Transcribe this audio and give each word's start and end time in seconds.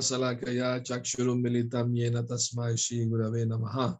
Salakaya 0.00 0.82
Chakshurum 0.82 1.40
Militam 1.40 1.94
Yena 1.94 2.22
Tasmai 2.26 2.76
Shri 2.76 3.06
Gurave 3.06 3.46
Namaha. 3.46 3.98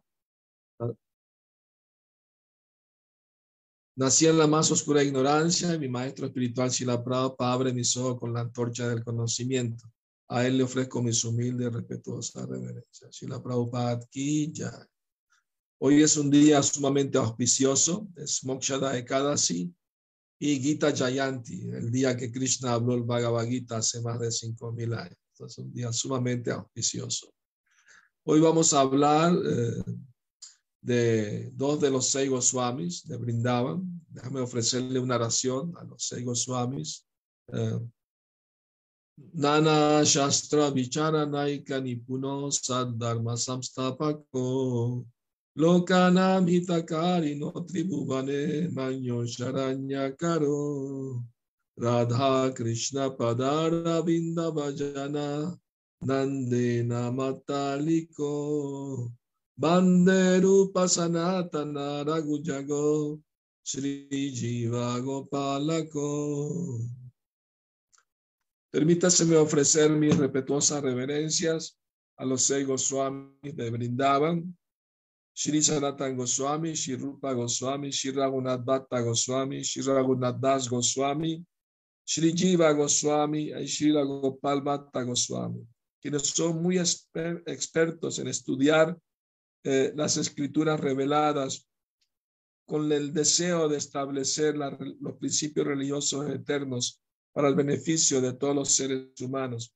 Nací 3.97 4.27
en 4.27 4.37
la 4.37 4.47
más 4.47 4.69
oscura 4.71 5.01
ignorancia 5.01 5.73
y 5.73 5.79
mi 5.79 5.87
maestro 5.87 6.25
espiritual 6.25 6.69
Shila 6.69 7.01
Prabhupada 7.01 7.53
abre 7.53 7.71
mis 7.71 7.95
ojos 7.95 8.19
con 8.19 8.33
la 8.33 8.41
antorcha 8.41 8.89
del 8.89 9.05
conocimiento. 9.05 9.85
A 10.27 10.45
él 10.45 10.57
le 10.57 10.63
ofrezco 10.63 11.01
mis 11.01 11.23
humildes 11.23 11.67
y 11.67 11.69
respetuosas 11.69 12.45
reverencias. 12.45 13.15
Shila 13.15 13.41
Prabhupada 13.41 14.05
Ki 14.09 14.51
Jai. 14.53 14.94
Hoy 15.77 16.01
es 16.01 16.15
un 16.15 16.31
día 16.31 16.63
sumamente 16.63 17.17
auspicioso, 17.17 18.07
es 18.15 18.43
Mokshada 18.45 18.97
Ekadasi 18.97 19.73
y 20.39 20.59
Gita 20.59 20.95
Jayanti, 20.95 21.69
el 21.69 21.91
día 21.91 22.15
que 22.15 22.31
Krishna 22.31 22.73
habló 22.73 22.93
el 22.93 23.03
Bhagavad 23.03 23.45
Gita 23.45 23.77
hace 23.77 24.01
más 24.01 24.19
de 24.19 24.27
5.000 24.27 24.97
años. 24.97 25.17
Es 25.37 25.57
un 25.57 25.73
día 25.73 25.91
sumamente 25.91 26.51
auspicioso. 26.51 27.33
Hoy 28.23 28.39
vamos 28.39 28.73
a 28.73 28.79
hablar 28.79 29.33
eh, 29.33 29.83
de 30.81 31.51
dos 31.53 31.81
de 31.81 31.91
los 31.91 32.09
seis 32.09 32.29
Goswamis 32.29 33.05
de 33.05 33.17
Brindavan. 33.17 34.01
Déjame 34.07 34.39
ofrecerle 34.39 34.99
una 34.99 35.15
oración 35.15 35.73
a 35.77 35.83
los 35.83 36.07
seis 36.07 36.23
Goswamis. 36.23 37.05
Eh, 37.49 37.79
Nana 39.33 40.03
Shastra 40.03 40.69
Vichara 40.71 41.25
Naika 41.25 41.81
Nipuno 41.81 42.49
Sad 42.49 42.93
Dharma 42.95 43.35
Samstapako 43.35 45.05
Lokanam 45.57 46.49
Hitakari 46.51 47.39
no 47.39 47.51
Tribhuvane 47.51 48.73
Manyo 48.73 49.23
Sharanya 49.23 50.11
Karo 50.19 51.23
Radha 51.77 52.51
Krishna 52.53 53.11
Padara 53.11 54.03
Vinda 54.03 54.51
Bhajana 54.51 55.57
Nandena 56.03 57.09
Mataliko 57.15 59.09
Banderu 59.57 60.73
Pasanatana 60.73 62.03
Ragujago 62.03 63.21
Sri 63.63 64.09
Jiva 64.35 64.99
Gopalako. 64.99 66.81
Permítaseme 68.73 69.37
ofrecer 69.37 69.89
mis 69.89 70.17
respetuosas 70.17 70.83
reverencias 70.83 71.77
a 72.17 72.25
los 72.25 72.43
seis 72.43 72.67
Goswamis 72.67 73.55
de 73.55 73.71
Brindavan, 73.71 74.53
Shri 75.37 75.61
Sanatan 75.61 76.15
Goswami, 76.15 76.75
Shri 76.75 76.95
Rupa 76.95 77.33
Goswami, 77.33 77.91
Shri 77.91 78.13
Raghunath 78.13 78.63
Bhatta 78.63 79.01
Goswami, 79.01 79.63
Shri 79.63 79.83
Raghunath 79.83 80.39
Das 80.39 80.69
Goswami, 80.69 81.45
Shri 82.05 82.31
Jiva 82.31 82.71
Goswami 82.71 83.51
y 83.51 83.67
Shri 83.67 83.91
Gopal 83.91 84.61
Bhatta 84.61 85.03
Goswami, 85.03 85.67
quienes 86.01 86.29
son 86.29 86.63
muy 86.63 86.77
exper 86.77 87.43
expertos 87.47 88.17
en 88.19 88.29
estudiar 88.29 88.97
eh, 89.65 89.91
las 89.93 90.15
escrituras 90.15 90.79
reveladas 90.79 91.67
con 92.65 92.89
el 92.93 93.11
deseo 93.11 93.67
de 93.67 93.77
establecer 93.77 94.55
los 94.55 95.17
principios 95.17 95.67
religiosos 95.67 96.29
eternos 96.29 97.01
para 97.33 97.49
el 97.49 97.55
beneficio 97.55 98.21
de 98.21 98.33
todos 98.33 98.55
los 98.55 98.71
seres 98.71 99.19
humanos. 99.19 99.75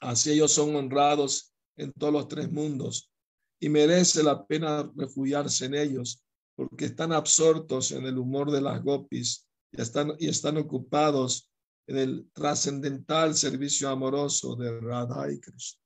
Así 0.00 0.32
ellos 0.32 0.50
son 0.50 0.74
honrados 0.74 1.54
en 1.76 1.92
todos 1.92 2.12
los 2.12 2.26
tres 2.26 2.50
mundos 2.50 3.12
y 3.60 3.68
merece 3.68 4.22
la 4.22 4.46
pena 4.46 4.90
refugiarse 4.96 5.66
en 5.66 5.74
ellos 5.74 6.22
porque 6.54 6.86
están 6.86 7.12
absortos 7.12 7.92
en 7.92 8.04
el 8.06 8.18
humor 8.18 8.50
de 8.50 8.60
las 8.60 8.82
gopis 8.82 9.46
y 9.72 9.80
están, 9.80 10.14
y 10.18 10.28
están 10.28 10.56
ocupados 10.56 11.50
en 11.86 11.98
el 11.98 12.30
trascendental 12.32 13.34
servicio 13.34 13.88
amoroso 13.88 14.56
de 14.56 14.80
Radha 14.80 15.30
y 15.30 15.40
Krishna. 15.40 15.80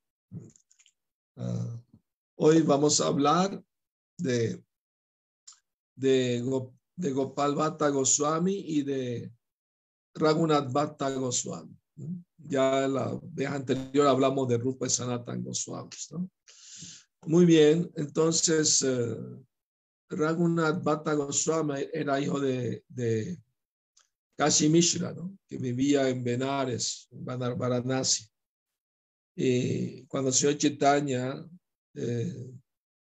Uh, 1.37 1.79
hoy 2.37 2.63
vamos 2.63 3.01
a 3.01 3.07
hablar 3.07 3.63
de, 4.19 4.63
de, 5.95 6.43
de 6.97 7.13
Gopal 7.13 7.55
Bhatta 7.55 7.89
Goswami 7.89 8.55
y 8.55 8.83
de 8.83 9.33
Raghunath 10.15 10.73
Bhatta 10.73 11.11
Goswami. 11.11 11.77
Ya 12.39 12.89
la 12.89 13.19
vez 13.23 13.49
anterior 13.49 14.07
hablamos 14.07 14.49
de 14.49 14.59
Rupa 14.59 14.87
y 14.87 14.91
Sanatan 14.91 15.45
Goswami. 15.45 15.91
¿no? 16.11 16.31
Muy 17.25 17.47
bien, 17.47 17.89
entonces 17.95 18.83
uh, 18.83 19.41
Raghunath 20.11 20.83
Bhatta 20.83 21.15
Goswami 21.15 21.87
era 21.93 22.21
hijo 22.21 22.41
de, 22.41 22.85
de 22.89 23.39
Kashi 24.37 24.69
Mishra, 24.69 25.15
que 25.49 25.57
vivía 25.57 26.09
en 26.09 26.25
Benares, 26.25 27.09
en 27.13 27.25
Varanasi. 27.25 28.29
Y 29.37 30.05
cuando 30.07 30.31
el 30.31 30.35
señor 30.35 30.59
Chaitanya 30.59 31.49
eh, 31.95 32.51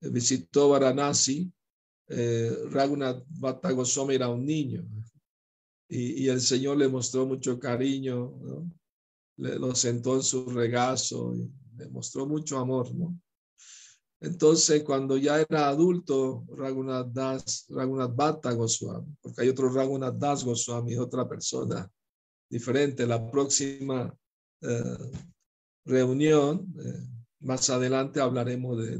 visitó 0.01 0.71
Varanasi, 0.71 1.53
eh, 2.09 2.57
Raghunath 2.71 3.25
Bhatta 3.29 3.73
Goswami 3.73 4.15
era 4.15 4.31
un 4.31 4.45
niño. 4.47 4.89
Y, 5.91 6.29
el 6.29 6.41
Señor 6.41 6.77
le 6.77 6.89
mostró 6.89 7.25
mucho 7.25 7.59
cariño, 7.59 8.39
le, 9.37 9.59
lo 9.59 9.75
sentó 9.75 10.17
en 10.17 10.23
su 10.23 10.45
regazo 10.51 11.35
y 11.35 11.51
le 11.77 11.89
mostró 11.89 12.27
mucho 12.27 12.59
amor, 12.59 12.95
¿no? 12.95 13.19
Entonces, 14.21 14.83
cuando 14.83 15.17
ya 15.17 15.41
era 15.41 15.69
adulto, 15.69 16.45
Raghunath 16.49 17.13
Das, 17.13 17.67
Raghunath 17.69 18.17
Bhatta 18.17 18.53
Goswami, 18.53 19.15
porque 19.21 19.43
hay 19.43 19.49
otro 19.49 19.73
Raghunath 19.73 20.17
Das 20.17 20.45
Goswami, 20.45 20.97
otra 20.97 21.29
persona 21.29 21.89
diferente. 22.51 23.07
La 23.07 23.31
próxima 23.31 24.13
eh, 24.61 24.99
reunión, 25.85 26.75
eh, 26.85 27.07
más 27.41 27.71
adelante 27.71 28.21
hablaremos 28.21 28.79
de, 28.79 28.99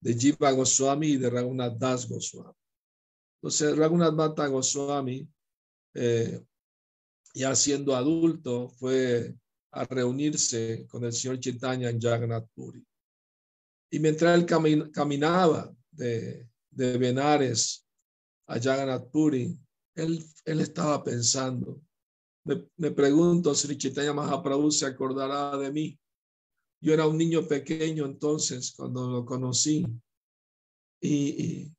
de, 0.00 0.14
Jiva 0.14 0.50
Goswami 0.50 1.12
y 1.12 1.16
de 1.16 1.30
Raghunath 1.30 1.78
Das 1.78 2.06
Goswami. 2.06 2.54
Entonces, 3.40 3.76
Raghunath 3.76 4.14
Bhatta 4.14 4.46
Goswami, 4.48 5.26
eh, 5.94 6.44
ya 7.34 7.54
siendo 7.54 7.96
adulto, 7.96 8.68
fue 8.68 9.34
a 9.70 9.84
reunirse 9.84 10.86
con 10.86 11.04
el 11.04 11.14
señor 11.14 11.40
Chaitanya 11.40 11.88
en 11.88 11.98
Jagannath 11.98 12.46
Puri. 12.54 12.84
Y 13.92 14.00
mientras 14.00 14.38
él 14.38 14.46
camin 14.46 14.90
caminaba 14.90 15.70
de, 15.90 16.48
de 16.70 16.96
Benares 16.96 17.86
a 18.46 18.58
Jagannath 18.58 19.10
Puri, 19.10 19.54
él, 19.94 20.24
él 20.46 20.60
estaba 20.60 21.04
pensando, 21.04 21.78
me, 22.44 22.66
me 22.78 22.90
pregunto 22.90 23.54
si 23.54 23.76
Chaitanya 23.76 24.14
Mahaprabhu 24.14 24.70
se 24.70 24.86
acordará 24.86 25.58
de 25.58 25.70
mí. 25.70 26.00
Yo 26.80 26.94
era 26.94 27.06
un 27.06 27.18
niño 27.18 27.46
pequeño 27.46 28.06
entonces 28.06 28.72
cuando 28.74 29.10
lo 29.10 29.26
conocí 29.26 29.86
y, 31.00 31.70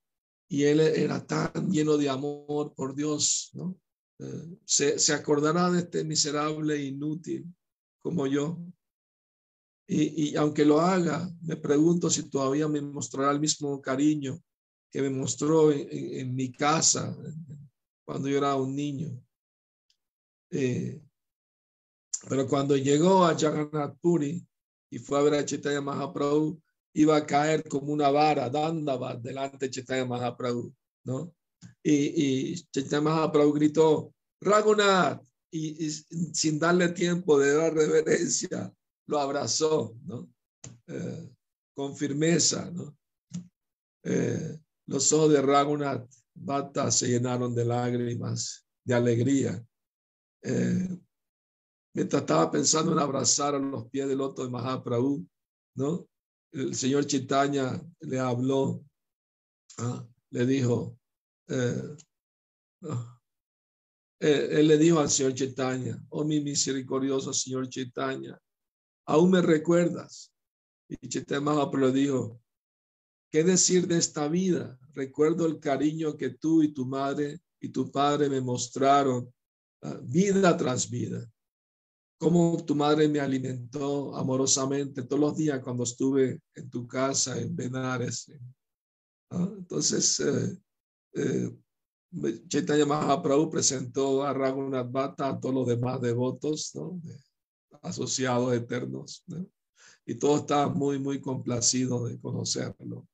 y, 0.48 0.64
él 0.64 0.82
era 0.82 1.26
tan 1.26 1.72
lleno 1.72 1.98
de 1.98 2.10
amor 2.10 2.76
por 2.76 2.94
Dios, 2.94 3.50
¿no? 3.54 3.76
Eh, 4.20 4.60
se, 4.66 5.00
se 5.00 5.14
acordará 5.14 5.72
de 5.72 5.80
este 5.80 6.04
miserable 6.04 6.80
inútil 6.80 7.52
como 8.04 8.28
yo. 8.28 8.60
Y, 9.88 10.30
y, 10.30 10.36
aunque 10.38 10.66
lo 10.66 10.80
haga, 10.80 11.30
me 11.42 11.58
pregunto 11.58 12.10
si 12.10 12.30
todavía 12.30 12.68
me 12.68 12.82
mostrará 12.82 13.32
el 13.32 13.40
mismo 13.40 13.82
cariño 13.82 14.40
que 14.94 15.02
me 15.02 15.10
mostró 15.10 15.72
en, 15.72 16.36
mi 16.36 16.52
casa 16.52 17.18
cuando 18.06 18.30
yo 18.30 18.38
era 18.38 18.56
un 18.56 18.76
niño. 18.76 19.20
Eh, 20.52 21.02
pero 22.30 22.48
cuando 22.48 22.78
llegó 22.78 23.26
a 23.26 23.38
Jagannath 23.38 23.98
Puri 24.00 24.46
y 24.92 25.00
fue 25.00 25.18
a 25.18 25.24
ver 25.24 25.34
a 25.34 25.46
Chaitanya 25.46 25.82
Mahaprabhu, 25.82 26.62
iba 26.94 27.18
a 27.18 27.26
caer 27.26 27.68
como 27.68 27.92
una 27.92 28.12
vara, 28.12 28.52
Dandava, 28.52 29.16
delante 29.16 29.66
de 29.66 29.72
Chaitanya 29.72 30.06
Mahaprabhu, 30.06 30.72
¿no? 31.06 31.34
Y, 31.82 32.52
y 32.52 32.56
Chaitanya 32.72 33.02
Mahaprabhu 33.02 33.52
gritó, 33.54 34.14
Raghunath, 34.42 35.26
y 35.50 35.90
sin 35.90 36.60
darle 36.60 36.90
tiempo 36.90 37.40
de 37.40 37.54
dar 37.54 37.74
reverencia, 37.74 38.72
lo 39.08 39.20
abrazó, 39.20 39.96
¿no? 40.06 40.30
Eh, 40.88 41.30
con 41.74 41.96
firmeza, 41.96 42.70
¿no? 42.72 42.96
Eh, 44.04 44.60
los 44.88 45.12
ojos 45.14 45.32
de 45.32 45.42
Raghunath 45.42 46.10
Bhatta 46.36 46.92
se 46.92 47.08
llenaron 47.08 47.56
de 47.56 47.66
lágrimas, 47.66 48.66
de 48.84 48.94
alegría. 48.94 49.66
Eh, 50.42 50.90
mientras 51.94 52.22
estaba 52.22 52.52
pensando 52.52 52.92
en 52.92 53.00
abrazar 53.00 53.56
a 53.56 53.60
los 53.60 53.88
pies 53.90 54.08
del 54.08 54.18
loto 54.18 54.44
de 54.44 54.50
Mahaprabhu, 54.50 55.26
¿no? 55.76 56.08
El 56.52 56.76
señor 56.76 57.06
Chaitanya 57.08 57.82
le 58.02 58.20
habló, 58.20 58.86
¿ah? 59.80 60.06
le 60.32 60.46
dijo, 60.46 60.98
eh, 61.48 61.96
él 64.20 64.68
le 64.68 64.78
dijo 64.78 65.00
al 65.00 65.10
señor 65.10 65.34
Chaitanya, 65.34 66.02
oh 66.10 66.24
mi 66.24 66.42
misericordioso 66.42 67.34
señor 67.34 67.68
Chaitanya, 67.70 68.40
aún 69.06 69.32
me 69.32 69.42
recuerdas. 69.42 70.34
Y 70.88 71.08
Chaitanya 71.08 71.42
Mahaprabhu 71.42 71.92
dijo, 71.92 72.42
¿qué 73.32 73.44
decir 73.44 73.88
de 73.88 73.98
esta 73.98 74.28
vida? 74.28 74.78
Recuerdo 74.94 75.46
el 75.46 75.60
cariño 75.60 76.18
que 76.18 76.32
tú 76.32 76.62
y 76.62 76.74
tu 76.74 76.86
madre 76.86 77.42
y 77.60 77.70
tu 77.70 77.92
padre 77.92 78.30
me 78.30 78.42
mostraron 78.42 79.34
ah, 79.82 80.00
vida 80.04 80.56
tras 80.56 80.90
vida. 80.90 81.28
Cómo 82.20 82.64
tu 82.64 82.76
madre 82.76 83.08
me 83.08 83.20
alimentó 83.20 84.16
amorosamente 84.16 85.04
todos 85.04 85.20
los 85.20 85.36
días 85.36 85.62
cuando 85.62 85.84
estuve 85.84 86.42
en 86.56 86.70
tu 86.70 86.88
casa 86.88 87.40
en 87.40 87.56
Benares. 87.56 88.32
Ah, 89.32 89.50
entonces, 89.58 90.20
eh, 90.20 90.58
eh, 91.16 92.86
Mahaprabhu 92.86 93.50
presentó 93.50 94.24
a 94.24 94.34
Raghunath 94.34 94.92
Bhatta 94.92 95.30
a 95.30 95.40
todos 95.40 95.56
los 95.56 95.68
demás 95.68 96.00
devotos, 96.00 96.72
¿no? 96.76 97.02
Asociados 97.84 98.54
eternos, 98.54 99.24
y 100.06 100.16
todos 100.16 100.42
estaban 100.42 100.74
muy, 100.78 101.00
muy 101.00 101.22
complacidos 101.22 102.10
de 102.10 102.20
conocerlo. 102.20 103.08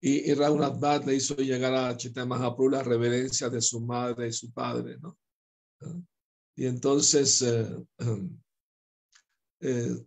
Y, 0.00 0.30
y 0.30 0.34
Raghunath 0.34 1.04
le 1.06 1.14
hizo 1.14 1.36
llegar 1.36 1.74
a 1.74 1.96
Chaitanya 1.96 2.26
Mahaprabhu 2.26 2.70
la 2.70 2.82
reverencia 2.82 3.48
de 3.48 3.60
su 3.60 3.80
madre 3.80 4.28
y 4.28 4.32
su 4.32 4.52
padre, 4.52 4.98
¿no? 4.98 5.16
Y 6.56 6.66
entonces, 6.66 7.40
eh, 7.42 7.86
eh, 9.60 10.06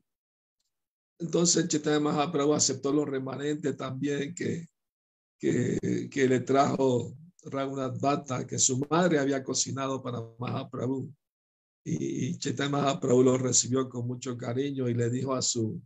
entonces 1.20 1.68
aceptó 2.54 2.92
los 2.92 3.08
remanentes 3.08 3.78
también 3.78 4.36
que, 4.36 4.68
que, 5.40 6.10
que 6.12 6.28
le 6.28 6.42
trajo 6.42 7.16
Raghunath 7.44 8.00
Bhatta, 8.00 8.46
que 8.46 8.60
su 8.60 8.86
madre 8.90 9.20
había 9.20 9.44
cocinado 9.44 10.04
para 10.04 10.20
Mahaprabhu. 10.40 11.14
Y 11.88 12.38
Chaitanya 12.40 12.72
Mahaprabhu 12.72 13.22
lo 13.22 13.38
recibió 13.38 13.88
con 13.88 14.08
mucho 14.08 14.36
cariño 14.36 14.90
y 14.90 14.96
le 14.96 15.10
dijo 15.12 15.36
a 15.36 15.42
su 15.44 15.80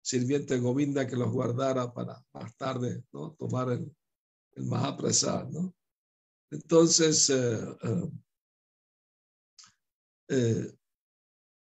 sirviente 0.00 0.58
Govinda 0.58 1.08
que 1.08 1.16
los 1.16 1.30
guardara 1.32 1.92
para 1.92 2.24
más 2.32 2.56
tarde 2.56 3.02
¿no? 3.12 3.32
tomar 3.32 3.70
el, 3.72 3.92
el 4.52 4.64
Mahaprasad. 4.66 5.48
¿no? 5.48 5.74
Entonces, 6.52 7.28
eh, 7.30 7.58
eh, 7.82 8.10
eh, 10.28 10.72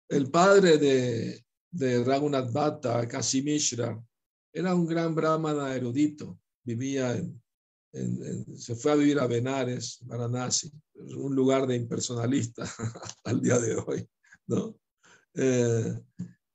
el 0.09 0.29
padre 0.29 0.77
de, 0.77 1.43
de 1.71 2.03
Raghunath 2.03 2.51
Bhatta, 2.51 3.07
Kasimishra, 3.07 3.99
era 4.53 4.75
un 4.75 4.85
gran 4.85 5.15
brahmana 5.15 5.73
erudito, 5.73 6.39
vivía 6.63 7.15
en, 7.15 7.41
se 7.91 8.75
fue 8.75 8.91
a 8.91 8.95
vivir 8.95 9.19
a 9.19 9.27
Benares, 9.27 9.99
Varanasi, 10.01 10.71
un 11.17 11.35
lugar 11.35 11.67
de 11.67 11.75
impersonalista 11.75 12.63
al 13.25 13.41
día 13.41 13.59
de 13.59 13.75
hoy, 13.75 14.07
¿no? 14.47 14.77
Eh, 15.33 15.99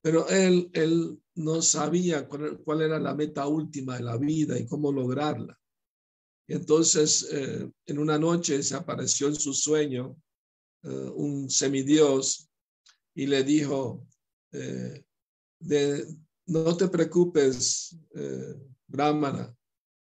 pero 0.01 0.29
él, 0.29 0.71
él 0.73 1.19
no 1.35 1.61
sabía 1.61 2.27
cuál, 2.29 2.81
era 2.81 2.99
la 2.99 3.15
meta 3.15 3.47
última 3.47 3.97
de 3.97 4.05
la 4.05 4.17
vida 4.17 4.59
y 4.59 4.67
cómo 4.67 4.93
lograrla. 4.93 5.59
Entonces, 6.49 7.29
eh, 7.33 7.71
en 7.87 7.99
una 7.99 8.19
noche 8.19 8.63
se 8.63 8.77
apareció 8.77 9.27
en 9.27 9.35
su 9.35 9.53
sueño 9.53 10.17
eh, 10.85 11.11
un 11.15 11.51
semidios 11.51 12.49
y 13.15 13.27
le 13.27 13.43
dijo, 13.43 14.07
de, 14.53 16.07
no 16.47 16.77
te 16.77 16.89
preocupes, 16.89 17.97
Brahmana, 18.87 19.56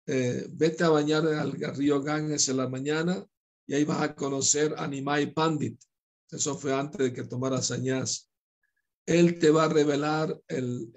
eh, 0.07 0.48
vete 0.52 0.84
a 0.84 0.90
bañar 0.90 1.25
al 1.25 1.54
río 1.75 2.02
Ganges 2.02 2.48
en 2.50 2.57
la 2.57 2.69
mañana 2.69 3.25
y 3.68 3.74
ahí 3.74 3.84
vas 3.84 4.02
a 4.02 4.16
conocer 4.16 4.75
a 4.78 4.88
Nimai 4.88 5.34
Pandit. 5.34 5.80
Eso 6.30 6.57
fue 6.57 6.74
antes 6.74 7.00
de 7.00 7.13
que 7.13 7.24
tomara 7.24 7.62
sañas. 7.62 8.30
Él 9.06 9.40
te 9.40 9.52
va 9.52 9.66
a 9.66 9.69
revelar 9.69 10.40
el, 10.48 10.92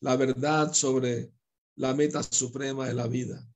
la 0.00 0.16
verdad 0.16 0.72
sobre 0.72 1.32
la 1.76 1.94
meta 1.94 2.22
suprema 2.22 2.86
de 2.86 2.94
la 2.94 3.06
vida. 3.06 3.46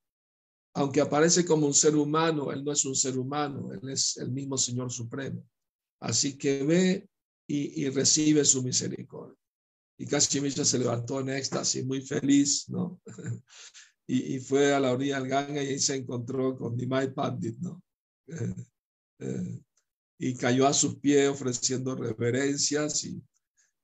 Aunque 0.75 1.00
aparece 1.00 1.44
como 1.44 1.66
un 1.66 1.75
ser 1.75 1.96
humano, 1.96 2.52
él 2.52 2.64
no 2.64 2.72
es 2.72 2.84
un 2.84 2.94
ser 2.94 3.19
humano, 3.19 3.72
él 3.72 3.88
es 3.88 4.16
el 4.19 4.31
mismo 4.31 4.58
Señor 4.58 4.92
Supremo. 4.92 5.42
Así 6.00 6.37
que 6.37 6.62
ve 6.62 7.08
y, 7.46 7.88
recibe 7.90 8.44
su 8.44 8.62
misericordia. 8.62 9.37
Y 9.99 10.06
Cachemilla 10.06 10.64
se 10.64 10.78
levantó 10.78 11.20
en 11.20 11.31
éxtasis, 11.31 11.87
muy 11.87 12.02
feliz, 12.02 12.69
¿no? 12.69 13.00
y, 14.06 14.38
fue 14.38 14.73
a 14.73 14.81
la 14.81 14.93
orilla 14.93 15.19
del 15.19 15.29
Ganga 15.29 15.62
y 15.62 15.69
ahí 15.69 15.79
se 15.79 15.97
encontró 15.97 16.56
con 16.56 16.76
Nimai 16.76 17.12
Pandit, 17.12 17.58
¿no? 17.58 17.82
Eh, 18.29 18.55
eh, 19.19 19.61
y 20.19 20.35
cayó 20.35 20.67
a 20.67 20.73
sus 20.73 20.97
pies 20.97 21.29
ofreciendo 21.29 21.94
reverencias 21.94 23.05
y, 23.05 23.23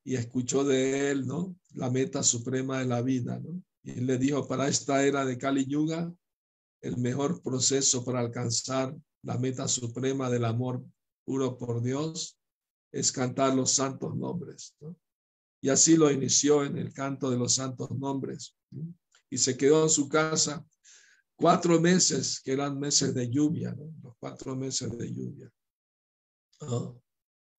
y 0.04 0.14
escuchó 0.14 0.64
de 0.64 1.10
él, 1.10 1.26
¿no? 1.26 1.56
La 1.74 1.90
meta 1.90 2.22
suprema 2.22 2.78
de 2.78 2.86
la 2.86 3.02
vida, 3.02 3.40
¿no? 3.40 3.62
Y 3.82 3.94
le 3.94 4.16
dijo, 4.16 4.46
para 4.46 4.68
esta 4.68 5.04
era 5.04 5.24
de 5.24 5.36
Kali 5.36 5.66
Yuga, 5.66 6.12
el 6.82 6.96
mejor 6.98 7.42
proceso 7.42 8.04
para 8.04 8.20
alcanzar 8.20 8.96
la 9.22 9.38
meta 9.38 9.66
suprema 9.66 10.30
del 10.30 10.44
amor 10.44 10.84
puro 11.24 11.58
por 11.58 11.82
Dios 11.82 12.38
es 12.92 13.10
cantar 13.10 13.54
los 13.54 13.72
santos 13.72 14.14
nombres, 14.16 14.76
¿no? 14.80 14.96
Y 15.60 15.68
así 15.68 15.96
lo 15.96 16.10
inició 16.10 16.64
en 16.64 16.76
el 16.76 16.92
canto 16.92 17.30
de 17.30 17.38
los 17.38 17.54
santos 17.54 17.90
nombres. 17.92 18.56
¿no? 18.70 18.92
Y 19.32 19.38
se 19.38 19.56
quedó 19.56 19.84
en 19.84 19.88
su 19.88 20.10
casa 20.10 20.62
cuatro 21.36 21.80
meses, 21.80 22.38
que 22.44 22.52
eran 22.52 22.78
meses 22.78 23.14
de 23.14 23.30
lluvia, 23.30 23.74
los 24.02 24.14
cuatro 24.20 24.54
meses 24.54 24.96
de 24.98 25.10
lluvia. 25.10 25.50
Ah. 26.60 26.92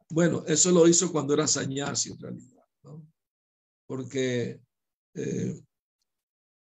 bueno, 0.09 0.43
eso 0.45 0.71
lo 0.71 0.87
hizo 0.87 1.11
cuando 1.11 1.33
era 1.33 1.47
sañasi 1.47 2.11
en 2.11 2.19
realidad, 2.19 2.63
¿no? 2.83 3.05
porque 3.87 4.61
eh, 5.15 5.59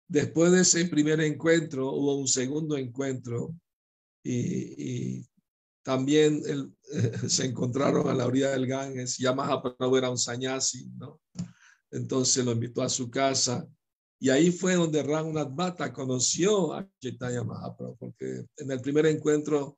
después 0.08 0.50
de 0.52 0.62
ese 0.62 0.86
primer 0.86 1.20
encuentro 1.20 1.92
hubo 1.92 2.16
un 2.16 2.26
segundo 2.26 2.76
encuentro 2.78 3.54
y, 4.24 5.22
también 5.82 6.40
se 7.28 7.44
encontraron 7.44 8.08
a 8.08 8.14
la 8.14 8.24
orilla 8.24 8.52
del 8.52 8.66
Ganges, 8.66 9.18
ya 9.18 9.34
Mahaprabhu 9.34 9.98
era 9.98 10.08
un 10.08 10.16
sañasi, 10.16 10.88
¿no? 10.96 11.20
Entonces 11.90 12.42
lo 12.42 12.52
invitó 12.52 12.80
a 12.80 12.88
su 12.88 13.10
casa 13.10 13.68
y 14.24 14.30
ahí 14.30 14.50
fue 14.50 14.74
donde 14.74 15.02
Raghunath 15.02 15.54
Bhatta 15.54 15.92
conoció 15.92 16.72
a 16.72 16.88
Chaitanya 16.98 17.44
Mahaprabhu, 17.44 17.98
porque 17.98 18.46
en 18.56 18.70
el 18.70 18.80
primer 18.80 19.04
encuentro 19.04 19.76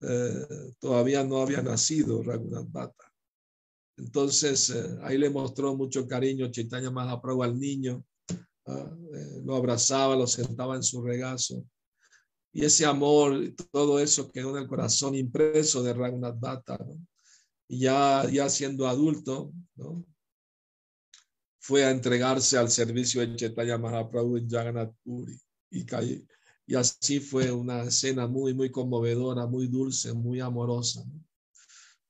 eh, 0.00 0.46
todavía 0.80 1.22
no 1.22 1.42
había 1.42 1.60
nacido 1.60 2.22
Raghunath 2.22 2.72
Bhatta. 2.72 3.12
Entonces 3.98 4.70
eh, 4.70 4.98
ahí 5.02 5.18
le 5.18 5.28
mostró 5.28 5.76
mucho 5.76 6.08
cariño 6.08 6.50
Chaitanya 6.50 6.90
Mahaprabhu 6.90 7.42
al 7.42 7.58
niño, 7.58 8.02
ah, 8.64 8.96
eh, 9.12 9.42
lo 9.44 9.56
abrazaba, 9.56 10.16
lo 10.16 10.26
sentaba 10.26 10.74
en 10.74 10.82
su 10.82 11.02
regazo. 11.02 11.62
Y 12.50 12.64
ese 12.64 12.86
amor, 12.86 13.52
todo 13.70 14.00
eso 14.00 14.32
quedó 14.32 14.56
en 14.56 14.62
el 14.62 14.68
corazón 14.68 15.14
impreso 15.14 15.82
de 15.82 15.92
Raghunath 15.92 16.40
Bhatta. 16.40 16.78
Y 17.68 17.80
ya, 17.80 18.26
ya 18.30 18.48
siendo 18.48 18.88
adulto, 18.88 19.52
¿no? 19.76 20.02
Fue 21.62 21.84
a 21.84 21.90
entregarse 21.90 22.58
al 22.58 22.70
servicio 22.70 23.20
de 23.20 23.36
Chaitanya 23.36 23.78
Mahaprabhu 23.78 24.36
en 24.36 24.50
Jagannath 24.50 24.92
y, 25.70 25.86
y 26.66 26.74
así 26.74 27.20
fue 27.20 27.52
una 27.52 27.84
escena 27.84 28.26
muy, 28.26 28.52
muy 28.52 28.70
conmovedora, 28.70 29.46
muy 29.46 29.68
dulce, 29.68 30.12
muy 30.12 30.40
amorosa. 30.40 31.04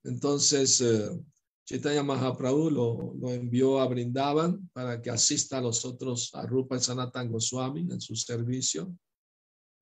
Entonces, 0.05 0.81
eh, 0.81 1.11
Chaitanya 1.67 2.03
Mahaprabhu 2.03 2.71
lo, 2.71 3.15
lo, 3.15 3.31
envió 3.31 3.79
a 3.79 3.87
Brindavan 3.87 4.71
para 4.73 5.03
que 5.03 5.11
asista 5.11 5.59
a 5.59 5.61
los 5.61 5.85
otros, 5.85 6.35
a 6.35 6.47
Rupa 6.47 6.77
y 6.77 6.81
Sanatan 6.81 7.31
Goswami 7.31 7.83
en 7.83 8.01
su 8.01 8.17
servicio. 8.17 8.97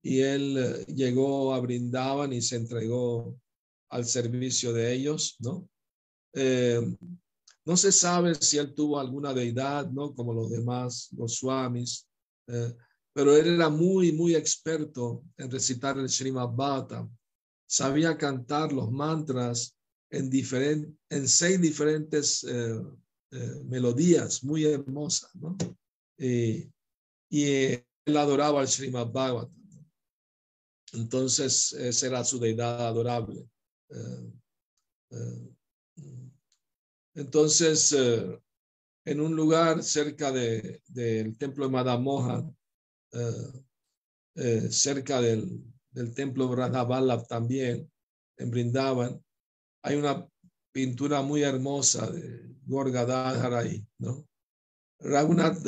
Y 0.03 0.19
él 0.19 0.57
eh, 0.57 0.85
llegó 0.93 1.53
a 1.53 1.59
Brindavan 1.61 2.33
y 2.33 2.41
se 2.41 2.57
entregó 2.57 3.39
al 3.89 4.05
servicio 4.05 4.73
de 4.73 4.93
ellos, 4.93 5.37
¿no? 5.39 5.69
Eh, 6.33 6.81
no 7.65 7.77
se 7.77 7.91
sabe 7.91 8.35
si 8.35 8.57
él 8.57 8.73
tuvo 8.73 8.99
alguna 8.99 9.33
deidad, 9.33 9.89
¿no? 9.91 10.13
Como 10.13 10.33
los 10.33 10.49
demás, 10.49 11.09
los 11.15 11.35
swamis, 11.35 12.07
eh, 12.47 12.73
pero 13.13 13.35
él 13.35 13.55
era 13.55 13.69
muy, 13.69 14.11
muy 14.11 14.35
experto 14.35 15.23
en 15.37 15.51
recitar 15.51 15.97
el 15.97 16.09
Srimad 16.09 16.49
Bhattam. 16.49 17.15
Sabía 17.67 18.17
cantar 18.17 18.71
los 18.71 18.91
mantras 18.91 19.77
en, 20.09 20.29
en 21.09 21.27
seis 21.27 21.61
diferentes 21.61 22.43
eh, 22.43 22.81
eh, 23.31 23.61
melodías 23.65 24.43
muy 24.43 24.65
hermosas, 24.65 25.33
¿no? 25.35 25.57
y 26.17 27.45
él 27.45 28.17
adoraba 28.17 28.61
el 28.61 28.67
Srimad 28.67 29.07
Bhagavatam. 29.07 29.61
Entonces, 30.93 31.73
esa 31.73 32.07
era 32.07 32.23
su 32.23 32.37
deidad 32.37 32.87
adorable. 32.87 33.49
Entonces, 37.13 37.91
eh, 37.91 38.39
en 39.05 39.21
un 39.21 39.35
lugar 39.35 39.83
cerca 39.83 40.31
de, 40.31 40.81
del 40.87 41.37
templo 41.37 41.65
de 41.65 41.71
Madamoha, 41.71 42.49
eh, 43.13 43.63
eh, 44.35 44.71
cerca 44.71 45.19
del, 45.19 45.61
del 45.91 46.13
templo 46.13 46.55
Radha 46.55 47.23
también, 47.27 47.91
en 48.37 48.51
Brindavan, 48.51 49.21
hay 49.83 49.97
una 49.97 50.27
pintura 50.71 51.21
muy 51.21 51.43
hermosa 51.43 52.09
de 52.09 52.55
Gorgadadhar 52.65 53.53
ahí, 53.53 53.85
¿no? 53.97 54.25
Raghunath 54.99 55.63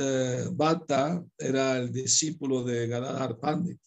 Bhatta 0.52 1.26
era 1.38 1.78
el 1.78 1.92
discípulo 1.92 2.64
de 2.64 2.88
Gadadhar 2.88 3.40
Pandit. 3.40 3.82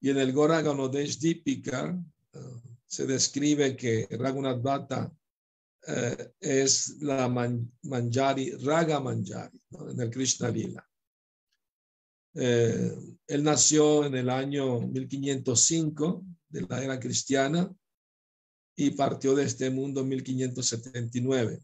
Y 0.00 0.10
en 0.10 0.18
el 0.18 0.32
Gora 0.32 0.60
Ganodesh 0.60 1.18
Dípica 1.18 1.96
se 2.84 3.06
describe 3.06 3.76
que 3.76 4.08
Raghunath 4.10 4.60
Bhatta 4.60 5.12
es 6.40 6.96
la 7.00 7.28
Manjari, 7.28 8.52
Raga 8.62 9.00
Manjari, 9.00 9.60
en 9.90 10.00
el 10.00 10.10
Krishna 10.10 10.48
Lila. 10.50 10.88
él 12.34 13.42
nació 13.42 14.06
en 14.06 14.14
el 14.16 14.28
año 14.28 14.80
1505 14.80 16.24
de 16.48 16.62
la 16.62 16.82
era 16.82 16.98
cristiana 16.98 17.72
y 18.76 18.90
partió 18.90 19.34
de 19.34 19.44
este 19.44 19.70
mundo 19.70 20.00
en 20.00 20.08
1579. 20.08 21.60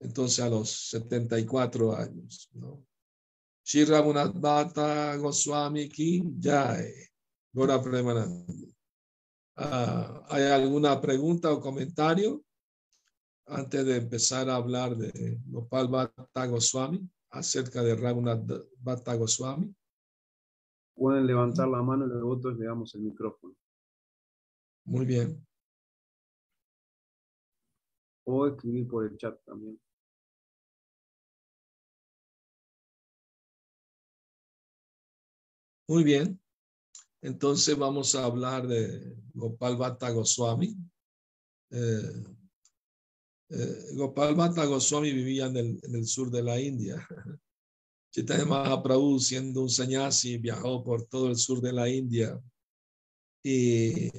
Entonces 0.00 0.40
a 0.40 0.48
los 0.48 0.70
74 0.90 1.96
años. 1.96 2.48
¿no? 2.52 2.84
Shri 3.64 3.84
Bhatta 3.84 5.16
Goswami 5.16 5.88
Ki 5.88 6.22
Jai. 6.40 6.92
Gora 7.52 7.82
Premanandi. 7.82 8.74
Ah, 9.56 10.24
¿Hay 10.28 10.44
alguna 10.44 11.00
pregunta 11.00 11.52
o 11.52 11.60
comentario 11.60 12.44
antes 13.48 13.84
de 13.84 13.96
empezar 13.96 14.48
a 14.48 14.56
hablar 14.56 14.96
de 14.96 15.38
Gopal 15.46 15.88
Bhatta 15.88 16.46
Goswami 16.46 17.08
acerca 17.30 17.82
de 17.82 17.94
Raghunath 17.94 18.44
Bhatta 18.78 19.14
Goswami? 19.14 19.74
Pueden 20.94 21.26
levantar 21.26 21.68
la 21.68 21.82
mano 21.82 22.06
y 22.06 22.08
luego 22.08 22.50
le 22.50 22.66
damos 22.66 22.94
el 22.94 23.02
micrófono. 23.02 23.54
Muy 24.84 25.06
bien. 25.06 25.46
O 28.24 28.46
escribir 28.46 28.86
por 28.88 29.06
el 29.06 29.16
chat 29.16 29.38
también. 29.44 29.80
Muy 35.88 36.04
bien. 36.04 36.38
Entonces 37.22 37.76
vamos 37.78 38.14
a 38.14 38.24
hablar 38.24 38.66
de 38.66 39.16
Gopal 39.32 39.76
Bhatta 39.76 40.10
Goswami. 40.10 40.76
Eh, 41.70 42.24
eh, 43.50 43.94
Gopal 43.94 44.34
Bhatta 44.34 44.66
Goswami 44.66 45.12
vivía 45.12 45.46
en 45.46 45.80
el, 45.82 46.06
sur 46.06 46.30
de 46.30 46.42
la 46.42 46.60
India. 46.60 47.06
Chaitanya 48.12 48.44
Mahaprabhu, 48.44 49.18
siendo 49.18 49.62
un 49.62 49.70
sannyasi, 49.70 50.38
viajó 50.38 50.82
por 50.82 51.06
todo 51.06 51.28
el 51.28 51.36
sur 51.36 51.60
de 51.60 51.72
la 51.72 51.88
India 51.88 52.40
y, 53.42 54.10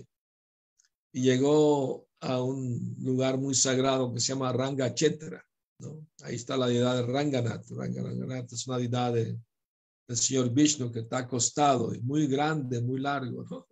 llegó 1.12 2.08
a 2.22 2.42
un 2.42 2.96
lugar 3.00 3.38
muy 3.38 3.56
sagrado 3.56 4.14
que 4.14 4.20
se 4.20 4.34
llama 4.34 4.54
Rangachetra. 4.54 5.44
¿no? 5.80 6.08
Ahí 6.24 6.36
está 6.36 6.56
la 6.56 6.68
deidad 6.68 6.96
de 6.98 7.12
Ranganath. 7.12 7.70
Ranganath 7.72 8.54
es 8.54 8.68
una 8.68 8.78
deidad 8.78 9.14
de, 9.14 9.38
el 10.08 10.18
señor 10.18 10.52
Vishnu 10.52 10.92
que 10.92 11.00
está 11.00 11.20
acostado 11.20 11.94
y 11.94 12.02
muy 12.02 12.28
grande, 12.28 12.82
muy 12.82 13.00
largo. 13.00 13.68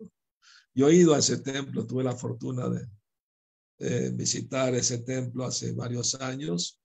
Yo 0.74 0.88
he 0.88 0.94
ido 0.94 1.14
a 1.14 1.18
ese 1.18 1.38
templo, 1.38 1.86
tuve 1.86 2.04
la 2.04 2.16
fortuna 2.16 2.68
de, 2.68 2.88
visitar 3.78 4.74
ese 4.74 4.98
templo 4.98 5.44
hace 5.44 5.72
varios 5.72 6.16
años 6.16 6.78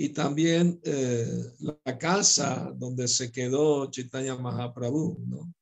y 0.00 0.10
también 0.10 0.80
eh, 0.84 1.52
la 1.58 1.98
casa 1.98 2.72
donde 2.76 3.08
se 3.08 3.32
quedó 3.32 3.90
Chaitanya 3.90 4.36
Mahaprabhu. 4.36 5.52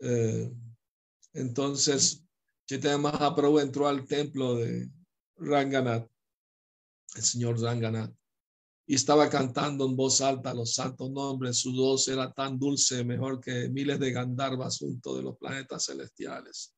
Eh, 0.00 0.52
entonces, 1.32 2.22
Chaitanya 2.68 2.98
Mahaprabhu 2.98 3.58
entró 3.58 3.88
al 3.88 4.06
templo 4.06 4.56
de 4.56 4.90
Ranganath, 5.38 6.06
el 7.16 7.22
señor 7.22 7.58
Ranganath, 7.58 8.14
y 8.86 8.96
estaba 8.96 9.30
cantando 9.30 9.86
en 9.86 9.96
voz 9.96 10.20
alta 10.20 10.52
los 10.52 10.74
santos 10.74 11.10
nombres. 11.10 11.56
Su 11.56 11.72
voz 11.72 12.06
era 12.08 12.30
tan 12.34 12.58
dulce, 12.58 13.02
mejor 13.02 13.40
que 13.40 13.70
miles 13.70 13.98
de 13.98 14.12
Gandharvas 14.12 14.76
junto 14.76 15.16
de 15.16 15.22
los 15.22 15.38
planetas 15.38 15.86
celestiales. 15.86 16.74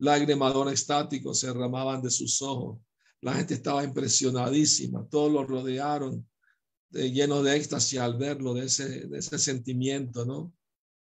Lágrimas 0.00 0.54
estáticos 0.72 1.40
se 1.40 1.48
derramaban 1.48 2.02
de 2.02 2.10
sus 2.10 2.40
ojos. 2.42 2.78
La 3.20 3.34
gente 3.34 3.54
estaba 3.54 3.84
impresionadísima. 3.84 5.06
Todos 5.08 5.30
lo 5.30 5.44
rodearon, 5.44 6.26
de, 6.88 7.12
llenos 7.12 7.44
de 7.44 7.56
éxtasis 7.56 7.98
al 7.98 8.16
verlo, 8.16 8.54
de 8.54 8.64
ese, 8.64 9.06
de 9.06 9.18
ese 9.18 9.38
sentimiento, 9.38 10.24
¿no? 10.24 10.52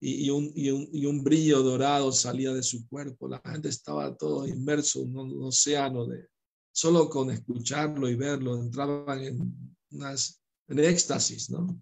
Y, 0.01 0.29
un, 0.29 0.51
y, 0.55 0.69
un, 0.69 0.87
y, 0.93 1.05
un, 1.05 1.23
brillo 1.23 1.61
dorado 1.61 2.11
salía 2.13 2.53
de 2.53 2.63
su 2.63 2.87
cuerpo. 2.87 3.27
La 3.27 3.41
gente 3.43 3.67
estaba 3.67 4.15
todo 4.15 4.47
inmerso 4.47 5.01
en 5.01 5.17
un 5.17 5.43
océano 5.43 6.05
de, 6.05 6.27
solo 6.71 7.09
con 7.09 7.31
escucharlo 7.31 8.07
y 8.07 8.15
verlo, 8.15 8.57
entraban 8.57 9.21
en 9.21 9.75
unas 9.91 10.41
en 10.69 10.79
éxtasis, 10.79 11.49
¿no? 11.49 11.81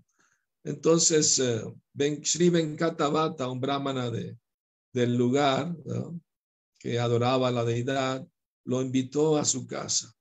Entonces, 0.63 1.38
eh, 1.39 1.62
ben, 1.93 2.24
Sri 2.25 2.50
Venkatavata, 2.50 3.50
un 3.50 3.59
brahmana 3.59 4.09
de, 4.09 4.38
del 4.93 5.15
lugar, 5.15 5.75
que 6.77 7.00
adoraba 7.00 7.48
a 7.48 7.51
la 7.51 7.63
deidad, 7.63 8.25
lo 8.65 8.81
invitó 8.81 9.38
a 9.38 9.46
su 9.46 9.65
casa. 9.65 10.13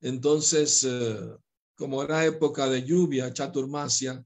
Entonces, 0.00 0.84
eh, 0.84 1.18
como 1.74 2.02
era 2.02 2.24
época 2.24 2.68
de 2.68 2.82
lluvia, 2.82 3.32
Chaturmasya, 3.32 4.24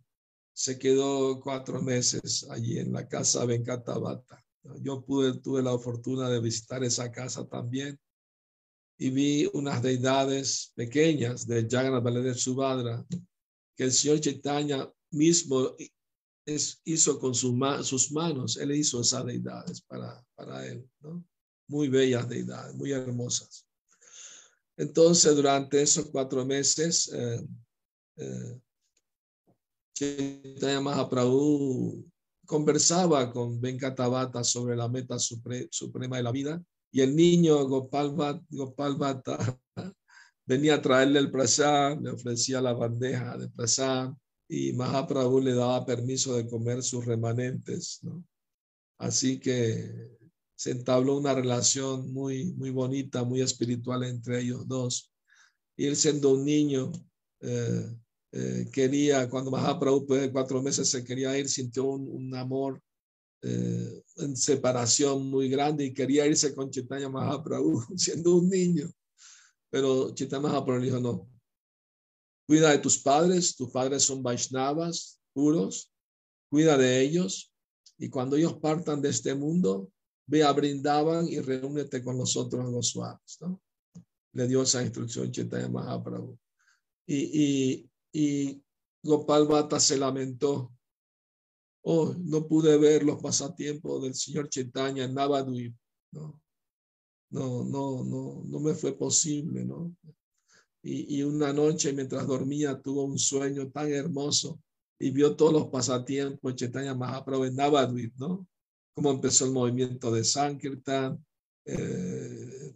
se 0.53 0.79
quedó 0.79 1.41
cuatro 1.41 1.83
meses 1.83 2.47
allí 2.51 2.79
en 2.79 2.93
la 2.93 3.09
casa 3.09 3.45
Venkatavata. 3.45 4.45
Yo 4.83 5.03
pude, 5.03 5.41
tuve 5.41 5.63
la 5.63 5.79
fortuna 5.79 6.29
de 6.29 6.41
visitar 6.41 6.85
esa 6.85 7.11
casa 7.11 7.47
también 7.47 7.99
y 8.99 9.09
vi 9.09 9.51
unas 9.55 9.83
deidades 9.83 10.73
pequeñas 10.75 11.47
de 11.47 11.67
Jagannath 11.69 12.05
Baladev 12.05 12.35
Subhadra 12.35 13.05
que 13.75 13.85
el 13.85 13.93
señor 13.93 14.21
Chaitanya 14.21 14.93
mismo 15.13 15.75
hizo 16.85 17.19
con 17.19 17.35
sus 17.35 18.13
manos, 18.13 18.57
él 18.57 18.73
hizo 18.73 19.01
esas 19.01 19.25
deidades 19.25 19.81
para, 19.83 20.25
para 20.35 20.67
él. 20.67 20.89
Muy 21.69 21.89
bellas 21.89 22.29
deidades, 22.29 22.75
muy 22.75 22.93
hermosas. 22.93 23.67
Entonces, 24.77 25.37
durante 25.37 25.83
esos 25.83 26.07
cuatro 26.07 26.45
meses, 26.47 27.11
eh, 27.13 27.47
eh, 28.17 28.61
Chaitanya 29.95 30.81
Mahaprabhu 30.81 32.05
conversaba 32.47 33.31
con 33.31 33.61
Venkatavata 33.61 34.43
sobre 34.43 34.75
la 34.75 34.89
meta 34.89 35.19
suprema 35.19 36.17
de 36.17 36.23
la 36.23 36.33
vida 36.33 36.63
y 36.91 37.03
el 37.03 37.15
niño 37.15 37.65
Gopal, 37.67 38.11
Bhatta 38.11 39.61
venía 40.47 40.77
a 40.77 40.83
traerle 40.83 41.19
el 41.21 41.31
prasad, 41.31 41.99
le 42.01 42.11
ofrecía 42.11 42.61
la 42.61 42.73
bandeja 42.73 43.37
de 43.37 43.49
prasad 43.51 44.13
y 44.53 44.73
Mahaprabhu 44.73 45.41
le 45.41 45.55
daba 45.55 45.87
permiso 45.87 46.35
de 46.35 46.49
comer 46.49 46.83
sus 46.83 47.07
remanentes. 47.07 48.01
¿no? 48.03 48.25
Así 48.99 49.39
que 49.39 50.19
se 50.57 50.73
entabló 50.73 51.17
una 51.17 51.33
relación 51.33 52.13
muy, 52.13 52.53
muy 52.55 52.71
bonita, 52.71 53.23
muy 53.23 53.43
espiritual 53.43 54.03
entre 54.03 54.41
ellos 54.41 54.67
dos. 54.67 55.13
Y 55.77 55.87
él 55.87 55.95
siendo 55.95 56.33
un 56.33 56.45
niño, 56.45 56.91
eh, 57.41 57.97
eh, 58.33 58.69
quería, 58.73 59.31
cuando 59.31 59.53
Mahaprabhu 59.53 60.01
después 60.01 60.21
de 60.21 60.33
cuatro 60.33 60.61
meses 60.61 60.91
se 60.91 61.05
quería 61.05 61.39
ir, 61.39 61.49
sintió 61.49 61.85
un, 61.85 62.09
un 62.09 62.35
amor 62.35 62.83
eh, 63.43 64.03
en 64.17 64.37
separación 64.37 65.31
muy 65.31 65.49
grande 65.49 65.85
y 65.85 65.95
quería 65.95 66.27
irse 66.27 66.53
con 66.57 66.71
Chaitanya 66.71 67.09
Mahaprabhu 67.09 67.85
siendo 67.97 68.35
un 68.35 68.51
niño. 68.51 68.91
Pero 69.71 70.13
Chaitanya 70.13 70.49
Mahaprabhu 70.49 70.83
dijo, 70.83 70.99
no, 70.99 71.31
cuida 72.51 72.73
de 72.73 72.79
tus 72.79 72.99
padres, 72.99 73.55
tus 73.55 73.71
padres 73.71 74.03
son 74.03 74.25
Vaishnavas 74.25 75.21
puros, 75.33 75.93
cuida 76.51 76.77
de 76.77 77.01
ellos 77.01 77.55
y 77.97 78.09
cuando 78.11 78.35
ellos 78.35 78.55
partan 78.55 79.01
de 79.01 79.11
este 79.11 79.37
mundo, 79.37 79.93
ve 80.27 80.43
a 80.43 80.51
Brindavan 80.51 81.29
y 81.29 81.39
reúnete 81.39 82.03
con 82.03 82.19
los 82.19 82.37
otros 82.37 82.69
Goswamis, 82.69 83.39
¿no? 83.43 83.63
Le 84.33 84.49
dio 84.49 84.63
esa 84.63 84.83
instrucción 84.83 85.31
Chaitanya 85.31 85.69
Mahaprabhu. 85.69 86.37
Y, 87.07 87.19
y, 87.41 87.91
y 88.13 88.65
Gopal 89.01 89.47
Bhatta 89.47 89.79
se 89.79 89.97
lamentó 89.97 90.73
oh, 91.83 92.17
no 92.19 92.49
pude 92.49 92.77
ver 92.79 93.05
los 93.05 93.23
pasatiempos 93.23 94.03
del 94.03 94.17
señor 94.17 94.49
Chaitanya 94.49 95.05
en 95.05 95.15
Navadvip, 95.15 95.77
¿no? 96.11 96.43
No, 97.31 97.63
no, 97.63 98.03
no, 98.03 98.43
no 98.45 98.59
me 98.59 98.75
fue 98.75 98.99
posible, 98.99 99.65
¿no? 99.65 99.95
Y, 100.83 101.23
una 101.23 101.53
noche 101.53 101.93
mientras 101.93 102.27
dormía 102.27 102.81
tuvo 102.81 103.05
un 103.05 103.19
sueño 103.19 103.71
tan 103.71 103.93
hermoso 103.93 104.61
y 104.99 105.11
vio 105.11 105.37
todos 105.37 105.53
los 105.53 105.67
pasatiempos 105.69 106.55
Chaitanya 106.55 106.95
Mahaprabhu 106.95 107.45
en 107.45 107.55
Navadvip, 107.55 108.17
¿no? 108.17 108.47
Cómo 108.95 109.11
empezó 109.11 109.45
el 109.45 109.53
movimiento 109.53 110.11
de 110.11 110.25
Sankirtan, 110.25 111.23
eh, 111.67 112.75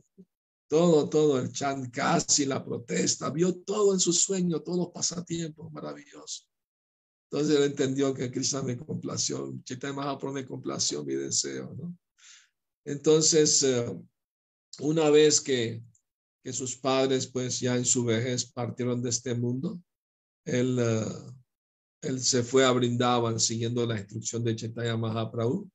todo, 0.69 1.09
todo, 1.09 1.39
el 1.39 1.51
chant 1.51 1.91
casi, 1.91 2.45
la 2.45 2.65
protesta, 2.65 3.31
vio 3.31 3.55
todo 3.55 3.95
en 3.95 4.01
su 4.01 4.13
sueño, 4.13 4.61
todos 4.61 4.79
los 4.79 4.89
pasatiempos 4.89 5.73
maravillosos. 5.73 6.49
Entonces 7.31 7.57
él 7.57 7.65
entendió 7.65 8.13
que 8.13 8.31
Krishna 8.31 8.63
me 8.63 8.77
complació, 8.77 9.55
Chaitanya 9.65 9.95
Mahaprabhu 9.95 10.35
me 10.35 10.47
complació 10.47 11.05
mi 11.05 11.15
deseo, 11.15 11.75
¿no? 11.75 11.97
Entonces, 12.85 13.63
eh, 13.63 13.99
una 14.81 15.11
vez 15.11 15.41
que, 15.41 15.83
que, 16.45 16.53
sus 16.53 16.77
padres, 16.77 17.27
pues 17.27 17.59
ya 17.59 17.75
en 17.77 17.85
su 17.85 18.05
vejez 18.05 18.45
partieron 18.45 19.03
de 19.03 19.11
este 19.11 19.35
mundo, 19.35 19.81
él, 20.45 20.79
eh, 20.79 21.05
él 22.03 22.21
se 22.21 22.43
fue 22.43 22.65
a 22.65 22.71
Brindavan 22.71 23.41
siguiendo 23.41 23.87
la 23.87 23.99
instrucción 23.99 24.45
de 24.45 24.55
Chaitanya 24.55 24.97
Mahaprabhu 24.97 25.71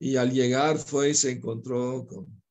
Y 0.00 0.16
al 0.16 0.32
llegar 0.32 0.78
fue 0.78 1.10
y 1.10 1.14
se 1.14 1.32
encontró 1.32 2.06
con 2.06 2.42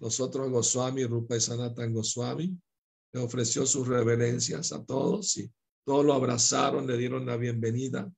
los 0.00 0.20
otros 0.20 0.50
Goswami, 0.50 1.04
Rupa 1.04 1.36
y 1.36 1.40
Sanatan 1.40 1.94
Goswami. 1.94 2.56
Le 3.12 3.20
ofreció 3.20 3.64
sus 3.64 3.88
reverencias 3.88 4.72
a 4.72 4.84
todos 4.84 5.38
y 5.38 5.50
todos 5.86 6.04
lo 6.04 6.12
abrazaron, 6.12 6.86
le 6.86 6.98
dieron 6.98 7.24
la 7.24 7.36
bienvenida. 7.36 8.12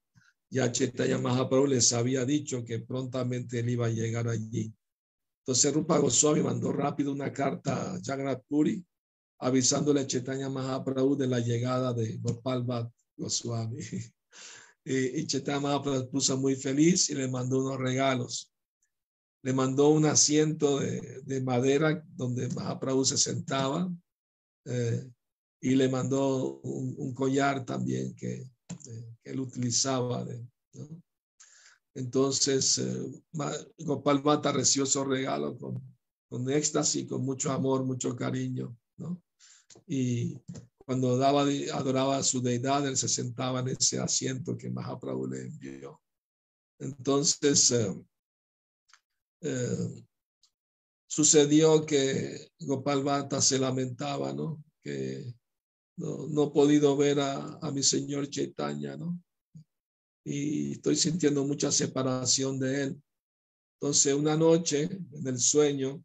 Ya 0.50 0.72
Chaitanya 0.72 1.18
Mahaprabhu 1.18 1.66
les 1.66 1.92
había 1.92 2.24
dicho 2.24 2.64
que 2.64 2.80
prontamente 2.80 3.60
él 3.60 3.70
iba 3.70 3.86
a 3.86 3.90
llegar 3.90 4.28
allí. 4.28 4.72
Entonces 5.46 5.72
Rupa 5.72 5.98
Goswami 5.98 6.42
mandó 6.42 6.72
rápido 6.72 7.12
una 7.12 7.32
carta 7.32 7.94
a 7.94 8.00
Jagannath 8.02 8.42
Puri 8.48 8.84
avisándole 9.38 10.00
a 10.00 10.06
Chaitanya 10.06 10.48
Mahaprabhu 10.48 11.14
de 11.14 11.28
la 11.28 11.38
llegada 11.38 11.92
de 11.92 12.16
Gopal 12.16 12.64
Bhatt 12.64 12.92
Goswami. 13.16 13.78
Y, 14.84 14.94
y 15.20 15.26
Chaitanya 15.28 15.60
Mahaprabhu 15.60 16.10
puso 16.10 16.36
muy 16.36 16.56
feliz 16.56 17.10
y 17.10 17.14
le 17.14 17.28
mandó 17.28 17.60
unos 17.60 17.78
regalos. 17.78 18.52
Le 19.44 19.52
mandó 19.52 19.90
un 19.90 20.06
asiento 20.06 20.80
de, 20.80 21.22
de 21.22 21.40
madera 21.42 22.04
donde 22.08 22.48
Mahaprabhu 22.48 23.04
se 23.04 23.16
sentaba 23.16 23.88
eh, 24.64 25.08
y 25.60 25.76
le 25.76 25.88
mandó 25.88 26.58
un, 26.62 26.92
un 26.98 27.14
collar 27.14 27.64
también 27.64 28.16
que, 28.16 28.32
eh, 28.32 29.14
que 29.22 29.30
él 29.30 29.38
utilizaba. 29.38 30.24
De, 30.24 30.44
¿no? 30.72 31.05
Entonces, 31.96 32.76
eh, 32.76 33.22
Gopal 33.78 34.20
Bhatta 34.20 34.52
recibió 34.52 34.84
esos 34.84 35.06
regalos 35.06 35.56
con, 35.58 35.82
con 36.28 36.50
éxtasis, 36.50 37.08
con 37.08 37.24
mucho 37.24 37.50
amor, 37.50 37.84
mucho 37.84 38.14
cariño. 38.14 38.76
¿no? 38.98 39.22
Y 39.86 40.36
cuando 40.76 41.16
daba, 41.16 41.46
adoraba 41.72 42.18
a 42.18 42.22
su 42.22 42.42
deidad, 42.42 42.86
él 42.86 42.98
se 42.98 43.08
sentaba 43.08 43.60
en 43.60 43.68
ese 43.68 43.98
asiento 43.98 44.58
que 44.58 44.68
Mahaprabhu 44.68 45.26
le 45.26 45.40
envió. 45.46 46.02
Entonces, 46.78 47.70
eh, 47.70 47.94
eh, 49.40 50.04
sucedió 51.06 51.86
que 51.86 52.50
Gopal 52.58 53.02
Bhatta 53.04 53.40
se 53.40 53.58
lamentaba, 53.58 54.34
¿no? 54.34 54.62
Que 54.82 55.34
no, 55.96 56.26
no 56.28 56.52
podido 56.52 56.94
ver 56.94 57.20
a, 57.20 57.58
a, 57.62 57.70
mi 57.70 57.82
señor 57.82 58.28
Chaitanya, 58.28 58.98
¿no? 58.98 59.18
Y 60.28 60.72
estoy 60.72 60.96
sintiendo 60.96 61.44
mucha 61.44 61.70
separación 61.70 62.58
de 62.58 62.82
él. 62.82 63.02
Entonces, 63.78 64.12
una 64.12 64.36
noche, 64.36 64.82
en 65.12 65.24
el 65.24 65.38
sueño, 65.38 66.04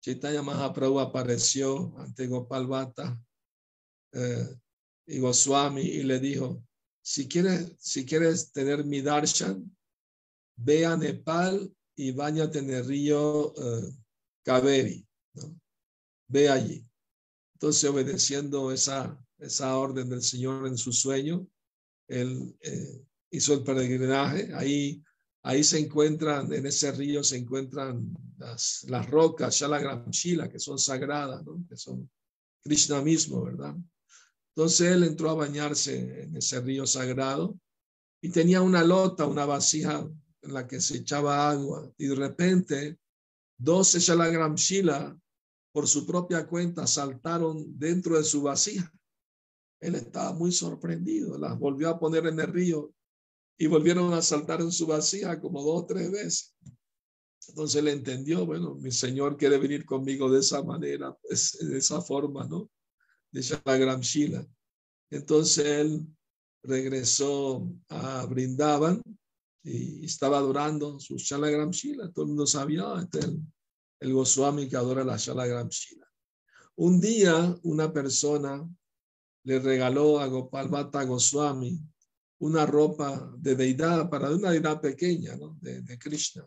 Chaitanya 0.00 0.42
Mahaprabhu 0.42 1.00
apareció 1.00 1.92
ante 1.98 2.28
Gopal 2.28 2.68
Bhatta 2.68 3.20
eh, 4.12 4.46
y 5.06 5.18
Goswami 5.18 5.82
y 5.82 6.04
le 6.04 6.20
dijo, 6.20 6.64
si 7.02 7.26
quieres, 7.26 7.74
si 7.80 8.06
quieres 8.06 8.52
tener 8.52 8.84
mi 8.84 9.00
darshan, 9.00 9.76
ve 10.54 10.86
a 10.86 10.96
Nepal 10.96 11.74
y 11.96 12.12
bañate 12.12 12.60
en 12.60 12.70
el 12.70 12.86
río 12.86 13.54
eh, 13.56 13.92
Kaveri. 14.44 15.04
Ve 16.28 16.48
allí. 16.48 16.86
Entonces, 17.54 17.90
obedeciendo 17.90 18.70
esa, 18.70 19.20
esa 19.38 19.76
orden 19.76 20.08
del 20.08 20.22
Señor 20.22 20.68
en 20.68 20.78
su 20.78 20.92
sueño, 20.92 21.44
él 22.06 22.56
eh, 22.60 23.04
hizo 23.32 23.54
el 23.54 23.64
peregrinaje. 23.64 24.54
Ahí, 24.54 25.02
ahí 25.42 25.64
se 25.64 25.78
encuentran, 25.78 26.52
en 26.52 26.66
ese 26.66 26.92
río 26.92 27.24
se 27.24 27.38
encuentran 27.38 28.14
las, 28.38 28.84
las 28.88 29.10
rocas, 29.10 29.56
Shalagramshila, 29.56 30.48
que 30.48 30.60
son 30.60 30.78
sagradas, 30.78 31.44
¿no? 31.44 31.64
que 31.68 31.76
son 31.76 32.08
Krishna 32.62 33.02
mismo, 33.02 33.42
¿verdad? 33.42 33.74
Entonces 34.54 34.92
él 34.92 35.04
entró 35.04 35.30
a 35.30 35.34
bañarse 35.34 36.22
en 36.22 36.36
ese 36.36 36.60
río 36.60 36.86
sagrado 36.86 37.58
y 38.20 38.28
tenía 38.28 38.60
una 38.60 38.84
lota, 38.84 39.26
una 39.26 39.46
vasija 39.46 40.08
en 40.42 40.52
la 40.52 40.68
que 40.68 40.80
se 40.80 40.98
echaba 40.98 41.50
agua 41.50 41.90
y 41.96 42.06
de 42.06 42.14
repente 42.14 42.98
doce 43.56 43.98
Shalagramshila 43.98 45.18
por 45.72 45.88
su 45.88 46.06
propia 46.06 46.46
cuenta 46.46 46.86
saltaron 46.86 47.78
dentro 47.78 48.18
de 48.18 48.24
su 48.24 48.42
vasija. 48.42 48.92
Él 49.80 49.94
estaba 49.94 50.34
muy 50.34 50.52
sorprendido, 50.52 51.38
las 51.38 51.58
volvió 51.58 51.88
a 51.88 51.98
poner 51.98 52.26
en 52.26 52.38
el 52.38 52.52
río 52.52 52.92
y 53.62 53.68
volvieron 53.68 54.12
a 54.12 54.20
saltar 54.20 54.60
en 54.60 54.72
su 54.72 54.88
vasija 54.88 55.40
como 55.40 55.62
dos 55.62 55.82
o 55.84 55.86
tres 55.86 56.10
veces. 56.10 56.56
Entonces 57.46 57.76
él 57.76 57.86
entendió, 57.86 58.44
bueno, 58.44 58.74
mi 58.74 58.90
Señor 58.90 59.36
quiere 59.36 59.56
venir 59.56 59.84
conmigo 59.84 60.28
de 60.28 60.40
esa 60.40 60.64
manera, 60.64 61.16
pues, 61.22 61.58
de 61.60 61.78
esa 61.78 62.00
forma, 62.00 62.44
¿no? 62.48 62.68
de 63.30 63.40
Shila. 63.40 64.44
Entonces 65.10 65.64
él 65.64 66.04
regresó 66.64 67.72
a 67.88 68.26
Brindaban 68.26 69.00
y 69.62 70.06
estaba 70.06 70.38
adorando 70.38 70.98
su 70.98 71.16
Shalagram 71.16 71.70
Shila. 71.70 72.10
Todo 72.10 72.24
el 72.24 72.28
mundo 72.30 72.48
sabía, 72.48 72.84
este 73.00 73.20
el, 73.20 73.40
el 74.00 74.12
Goswami 74.12 74.68
que 74.68 74.76
adora 74.76 75.04
la 75.04 75.16
Shalagram 75.16 75.68
Shila. 75.68 76.08
Un 76.74 77.00
día 77.00 77.56
una 77.62 77.92
persona 77.92 78.68
le 79.44 79.60
regaló 79.60 80.18
a 80.18 80.26
Gopal 80.26 80.66
Bhatta 80.66 81.04
Goswami 81.04 81.91
una 82.42 82.66
ropa 82.66 83.32
de 83.38 83.54
deidad 83.54 84.10
para 84.10 84.28
una 84.30 84.50
deidad 84.50 84.80
pequeña, 84.80 85.38
de, 85.60 85.96
Krishna, 85.96 86.44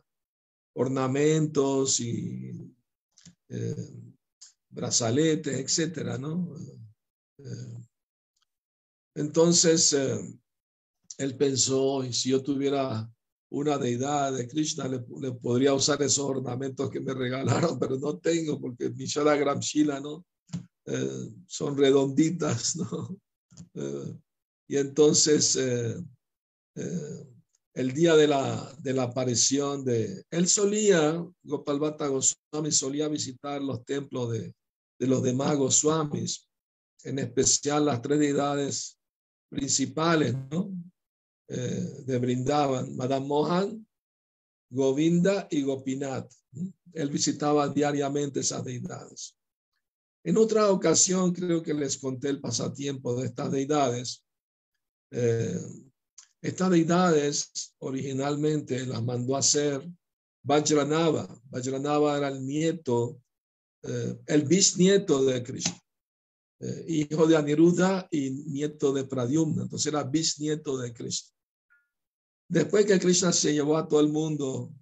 ornamentos 0.74 2.02
y 2.02 2.52
eh, 3.48 3.90
brazaletes, 4.70 5.58
etcétera, 5.58 6.18
¿no? 6.18 6.54
Eh, 7.38 7.78
entonces, 9.16 9.94
eh, 9.94 10.38
él 11.18 11.38
pensó, 11.38 12.04
y 12.04 12.12
si 12.12 12.32
yo 12.32 12.44
tuviera 12.44 13.10
una 13.50 13.78
deidad 13.78 14.34
de 14.34 14.50
Krishna, 14.50 14.90
le, 14.90 15.02
le, 15.22 15.32
podría 15.32 15.74
usar 15.74 16.02
esos 16.02 16.26
ornamentos 16.26 16.90
que 16.90 17.00
me 17.00 17.14
regalaron, 17.14 17.80
pero 17.80 17.98
no 17.98 18.18
tengo, 18.18 18.60
porque 18.60 18.90
mi 18.90 19.06
Shalagram 19.06 19.60
Shila, 19.60 20.02
¿no? 20.02 20.26
Son 21.48 21.78
redonditas, 21.78 22.76
¿no? 22.76 23.18
Eh, 24.68 24.74
y 24.74 24.78
entonces, 24.78 25.56
eh, 25.56 25.96
el 27.74 27.94
día 27.94 28.16
de 28.16 28.28
la, 28.28 28.76
de 28.80 28.94
la 28.94 29.04
aparición 29.04 29.84
de... 29.84 30.24
Él 30.30 30.48
solía, 30.48 31.26
Gopal 31.44 31.80
Bhatta 31.80 32.08
Goswami, 32.08 32.72
solía 32.72 33.08
visitar 33.08 33.62
los 33.62 33.86
templos 33.86 34.32
de, 34.32 34.54
de 35.00 35.08
los 35.08 35.22
demás 35.22 35.58
Goswamis, 35.58 36.48
en 37.04 37.20
especial 37.20 37.86
las 37.86 38.02
tres 38.02 38.20
deidades 38.20 38.98
principales, 39.50 40.36
¿no? 40.50 40.74
Eh, 41.48 42.04
de 42.06 42.18
Brindavan, 42.18 42.96
Madame 42.96 43.28
Mohan, 43.28 43.88
Govinda 44.72 45.48
y 45.52 45.62
Gopinath. 45.62 46.34
Él 46.94 47.10
visitaba 47.10 47.70
diariamente 47.70 48.40
esas 48.40 48.64
deidades. 48.64 49.38
En 50.24 50.38
otra 50.38 50.72
ocasión, 50.72 51.34
creo 51.34 51.62
que 51.62 51.76
les 51.76 52.00
conté 52.00 52.30
el 52.30 52.42
pasatiempo 52.42 53.16
de 53.16 53.28
estas 53.28 53.52
deidades. 53.52 54.25
Eh, 55.18 55.60
estas 56.42 56.70
deidades 56.70 57.74
originalmente 57.80 58.86
las 58.86 59.02
mandó 59.02 59.36
a 59.36 59.40
hacer 59.40 59.88
Vajranava. 60.44 61.28
Vajranava 61.50 62.18
era 62.18 62.28
el 62.28 62.46
nieto 62.46 63.22
eh, 63.88 64.18
el 64.26 64.42
bisnieto 64.44 65.24
de 65.24 65.44
Krishna, 65.44 65.80
eh, 66.60 66.86
hijo 66.88 67.28
de 67.28 67.38
Aniruddha 67.38 68.08
y 68.10 68.32
nieto 68.32 68.92
de 68.92 69.04
Pradyumna, 69.04 69.64
entonces 69.64 69.86
era 69.86 70.04
bisnieto 70.04 70.76
de 70.80 70.92
Krishna. 70.92 71.32
Después 72.50 72.88
que 72.88 73.00
Krishna 73.00 73.32
se 73.32 73.54
llevó 73.54 73.78
a 73.78 73.88
todo 73.88 74.00
el 74.00 74.10
mundo 74.10 74.74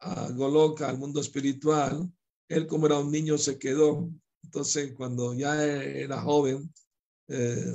a 0.00 0.30
Goloka, 0.30 0.88
al 0.88 0.96
mundo 0.96 1.20
espiritual, 1.20 2.10
él 2.48 2.66
como 2.66 2.86
era 2.86 2.98
un 2.98 3.10
niño 3.10 3.36
se 3.36 3.58
quedó. 3.58 4.10
Entonces 4.42 4.94
cuando 4.94 5.34
ya 5.34 5.62
era 5.64 6.22
joven, 6.22 6.72
eh, 7.28 7.74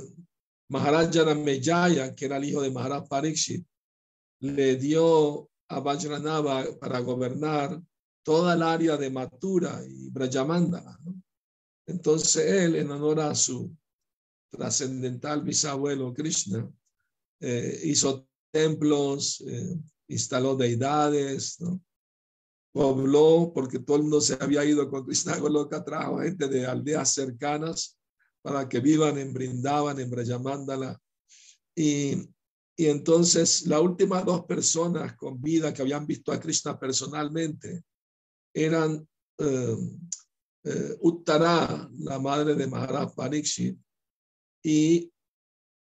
Maharaja 0.68 1.34
Mejaya, 1.34 2.14
que 2.14 2.26
era 2.26 2.36
el 2.36 2.44
hijo 2.44 2.60
de 2.60 2.70
Maharaj 2.70 3.08
Pariksit, 3.08 3.66
le 4.40 4.76
dio 4.76 5.50
a 5.68 5.80
Vajranava 5.80 6.64
para 6.78 7.00
gobernar 7.00 7.80
toda 8.22 8.54
el 8.54 8.62
área 8.62 8.96
de 8.96 9.10
Matura 9.10 9.82
y 9.88 10.10
Brajamandala. 10.10 10.98
¿no? 11.04 11.22
Entonces 11.86 12.44
él, 12.44 12.76
en 12.76 12.90
honor 12.90 13.20
a 13.20 13.34
su 13.34 13.74
trascendental 14.50 15.42
bisabuelo 15.42 16.12
Krishna, 16.12 16.70
eh, 17.40 17.80
hizo 17.84 18.28
templos, 18.50 19.42
eh, 19.46 19.76
instaló 20.08 20.54
deidades, 20.54 21.60
¿no? 21.60 21.80
pobló, 22.72 23.50
porque 23.54 23.78
todo 23.78 23.96
el 23.96 24.02
mundo 24.02 24.20
se 24.20 24.36
había 24.38 24.64
ido 24.64 24.88
con 24.88 25.04
Krishna 25.04 25.38
Goloka, 25.38 25.84
trajo 25.84 26.18
gente 26.20 26.48
de 26.48 26.66
aldeas 26.66 27.12
cercanas 27.12 27.97
para 28.48 28.66
que 28.66 28.80
vivan 28.80 29.18
en 29.18 29.34
Brindavan, 29.34 30.00
en 30.00 30.08
Brajamandala. 30.08 30.98
Y, 31.76 32.14
y 32.74 32.86
entonces 32.86 33.66
las 33.66 33.80
últimas 33.82 34.24
dos 34.24 34.46
personas 34.46 35.14
con 35.16 35.38
vida 35.38 35.74
que 35.74 35.82
habían 35.82 36.06
visto 36.06 36.32
a 36.32 36.40
Krishna 36.40 36.78
personalmente 36.78 37.84
eran 38.54 39.06
eh, 39.36 39.76
eh, 40.64 40.96
Uttara, 41.00 41.90
la 41.98 42.18
madre 42.18 42.54
de 42.54 42.66
Maharaj 42.66 43.14
Pariksit, 43.14 43.78
y, 44.64 45.12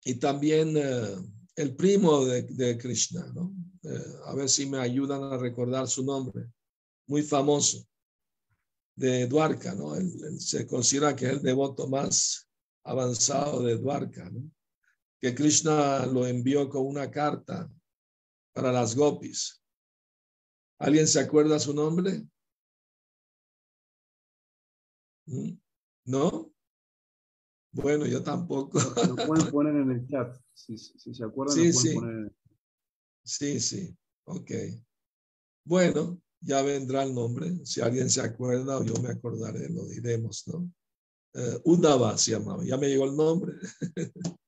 y 0.04 0.14
también 0.16 0.76
eh, 0.76 1.16
el 1.54 1.76
primo 1.76 2.24
de, 2.24 2.42
de 2.42 2.76
Krishna, 2.76 3.30
¿no? 3.32 3.54
a 4.26 4.34
ver 4.34 4.48
si 4.48 4.66
me 4.66 4.78
ayudan 4.78 5.22
a 5.22 5.38
recordar 5.38 5.88
su 5.88 6.04
nombre, 6.04 6.50
muy 7.06 7.22
famoso, 7.22 7.86
de 9.00 9.26
Dwarka, 9.26 9.74
¿no? 9.74 9.94
se 10.38 10.66
considera 10.66 11.16
que 11.16 11.24
es 11.24 11.32
el 11.32 11.42
devoto 11.42 11.88
más 11.88 12.46
avanzado 12.84 13.62
de 13.62 13.78
Dwarka, 13.78 14.28
¿no? 14.28 14.50
que 15.18 15.34
Krishna 15.34 16.04
lo 16.04 16.26
envió 16.26 16.68
con 16.68 16.86
una 16.86 17.10
carta 17.10 17.70
para 18.52 18.70
las 18.70 18.94
gopis. 18.94 19.62
¿Alguien 20.78 21.06
se 21.06 21.20
acuerda 21.20 21.58
su 21.58 21.72
nombre? 21.72 22.26
¿Mm? 25.26 25.52
¿No? 26.04 26.52
Bueno, 27.72 28.06
yo 28.06 28.22
tampoco. 28.22 28.78
Lo 29.06 29.16
pueden 29.26 29.50
poner 29.50 29.76
en 29.76 29.90
el 29.92 30.06
chat. 30.08 30.36
Si, 30.52 30.76
se 30.76 31.24
acuerdan, 31.24 31.56
sí, 31.56 31.72
sí. 31.72 31.94
Poner... 31.94 32.32
Sí, 33.24 33.60
sí. 33.60 33.96
Ok. 34.24 34.50
Bueno, 35.64 36.20
ya 36.40 36.62
vendrá 36.62 37.02
el 37.02 37.14
nombre. 37.14 37.64
Si 37.64 37.80
alguien 37.80 38.10
se 38.10 38.20
acuerda 38.20 38.78
o 38.78 38.84
yo 38.84 38.94
me 39.02 39.10
acordaré, 39.10 39.68
lo 39.68 39.84
diremos, 39.86 40.46
¿no? 40.48 40.70
Uh, 41.34 41.72
Udava 41.72 42.18
se 42.18 42.32
llamaba. 42.32 42.64
Ya 42.64 42.76
me 42.76 42.88
llegó 42.88 43.04
el 43.04 43.16
nombre. 43.16 43.54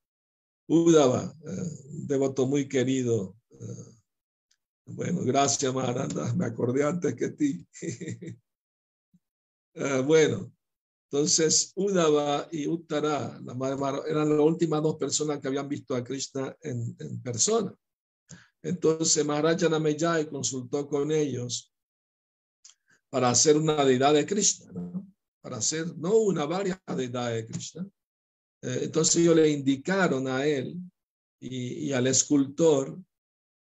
Udava, 0.68 1.33
un 1.42 2.07
devoto 2.07 2.46
muy 2.46 2.68
querido. 2.68 3.37
Uh, 3.50 3.92
bueno, 4.87 5.22
gracias, 5.22 5.72
Maranda. 5.72 6.33
Me 6.35 6.46
acordé 6.46 6.83
antes 6.83 7.14
que 7.14 7.28
ti. 7.31 7.66
bueno, 10.07 10.52
entonces, 11.12 11.72
Udava 11.76 12.48
y 12.50 12.66
Uttara 12.66 13.38
eran 14.09 14.31
las 14.31 14.40
últimas 14.40 14.83
dos 14.83 14.96
personas 14.96 15.40
que 15.40 15.48
habían 15.48 15.68
visto 15.68 15.94
a 15.94 16.02
Krishna 16.02 16.57
en, 16.62 16.96
persona. 17.22 17.74
Entonces, 18.62 19.22
Maharaja 19.24 19.68
Nameyai 19.68 20.31
consultó 20.31 20.88
con 20.88 21.12
ellos 21.12 21.71
para 23.12 23.29
hacer 23.29 23.59
una 23.59 23.85
deidad 23.85 24.14
de 24.14 24.25
Krishna, 24.25 24.72
para 25.42 25.59
hacer, 25.59 25.96
no 25.98 26.16
una, 26.16 26.46
varias 26.46 26.81
deidades 26.96 27.46
de 27.46 27.53
Krishna. 27.53 27.87
Eh, 28.62 28.81
entonces, 28.85 29.16
ellos 29.16 29.37
le 29.37 29.51
indicaron 29.51 30.27
a 30.29 30.46
él 30.46 30.77
y, 31.38 31.88
y 31.88 31.92
al 31.92 32.07
escultor 32.07 32.98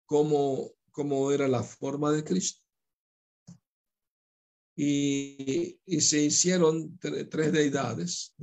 cómo, 0.05 0.71
cómo 0.91 1.31
era 1.31 1.47
la 1.47 1.61
forma 1.63 2.11
de 2.11 2.23
Krishna 2.23 2.63
y, 4.75 5.79
se 5.99 6.23
hicieron 6.23 6.97
tres 6.99 7.51
deidades 7.51 8.35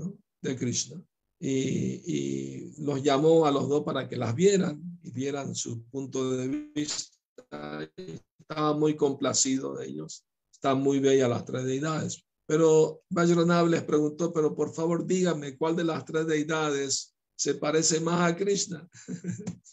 de 0.43 0.57
Krishna 0.57 1.03
y, 1.41 2.83
los 2.83 3.03
llamó 3.03 3.47
a 3.47 3.51
los 3.51 3.69
dos 3.69 3.85
para 3.85 4.09
que 4.09 4.17
las 4.17 4.35
vieran 4.35 4.81
y 5.03 5.11
vieran 5.11 5.55
su 5.55 5.83
punto 5.85 6.37
de 6.37 6.49
vista. 6.75 7.91
Estaba 8.39 8.77
muy 8.77 8.97
complacido 8.97 9.75
de 9.75 9.89
ellos. 9.89 10.25
Están 10.61 10.83
muy 10.83 10.99
bellas 10.99 11.29
las 11.29 11.44
tres 11.44 11.64
deidades. 11.64 12.23
Pero 12.46 13.03
Vajranab 13.09 13.68
les 13.68 13.83
preguntó, 13.83 14.33
pero 14.33 14.55
por 14.55 14.75
favor 14.75 15.07
díganme 15.07 15.57
cuál 15.57 15.77
de 15.77 15.85
las 15.85 16.05
tres 16.05 16.27
deidades 16.27 17.14
se 17.37 17.55
parece 17.55 18.01
más 18.01 18.31
a 18.31 18.37
Krishna. 18.37 18.88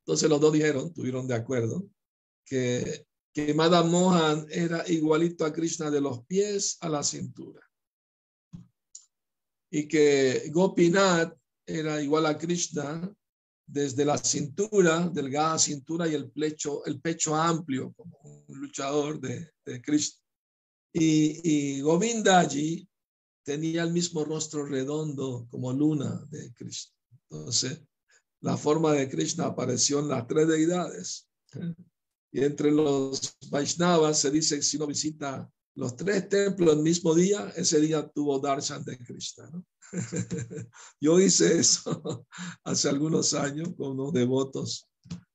Entonces 0.00 0.28
los 0.28 0.40
dos 0.40 0.52
dijeron, 0.52 0.92
tuvieron 0.92 1.26
de 1.26 1.34
acuerdo, 1.34 1.86
que 2.44 3.06
que 3.34 3.52
Madame 3.52 3.90
Mohan 3.90 4.46
era 4.48 4.88
igualito 4.88 5.44
a 5.44 5.52
Krishna 5.52 5.90
de 5.90 6.00
los 6.00 6.24
pies 6.24 6.78
a 6.80 6.88
la 6.88 7.02
cintura. 7.02 7.60
Y 9.72 9.88
que 9.88 10.50
Gopinath 10.52 11.36
era 11.66 12.00
igual 12.00 12.26
a 12.26 12.38
Krishna 12.38 13.12
desde 13.66 14.04
la 14.04 14.18
cintura, 14.18 15.08
delgada 15.08 15.58
cintura 15.58 16.06
y 16.06 16.14
el 16.14 16.30
pecho, 16.30 16.84
el 16.86 17.00
pecho 17.00 17.34
amplio, 17.34 17.92
como 17.94 18.44
un 18.46 18.60
luchador 18.60 19.18
de, 19.18 19.50
de 19.64 19.82
Krishna. 19.82 20.23
Y, 20.94 21.40
y 21.42 21.80
Govindaji 21.80 22.88
tenía 23.44 23.82
el 23.82 23.92
mismo 23.92 24.24
rostro 24.24 24.64
redondo 24.64 25.46
como 25.50 25.72
luna 25.72 26.24
de 26.30 26.52
Krishna. 26.54 26.94
Entonces, 27.28 27.82
la 28.40 28.56
forma 28.56 28.92
de 28.92 29.08
Krishna 29.08 29.46
apareció 29.46 30.00
en 30.00 30.08
las 30.08 30.26
tres 30.26 30.48
deidades. 30.48 31.28
Y 32.32 32.42
entre 32.42 32.70
los 32.70 33.36
Vaishnavas 33.50 34.18
se 34.20 34.30
dice 34.30 34.56
que 34.56 34.62
si 34.62 34.76
uno 34.76 34.86
visita 34.86 35.50
los 35.76 35.96
tres 35.96 36.28
templos 36.28 36.74
el 36.74 36.82
mismo 36.82 37.14
día, 37.14 37.52
ese 37.56 37.80
día 37.80 38.08
tuvo 38.08 38.38
darshan 38.38 38.84
de 38.84 38.98
Krishna. 38.98 39.50
Yo 41.00 41.20
hice 41.20 41.58
eso 41.58 42.26
hace 42.64 42.88
algunos 42.88 43.34
años 43.34 43.70
con 43.76 43.92
unos 43.92 44.12
devotos 44.12 44.88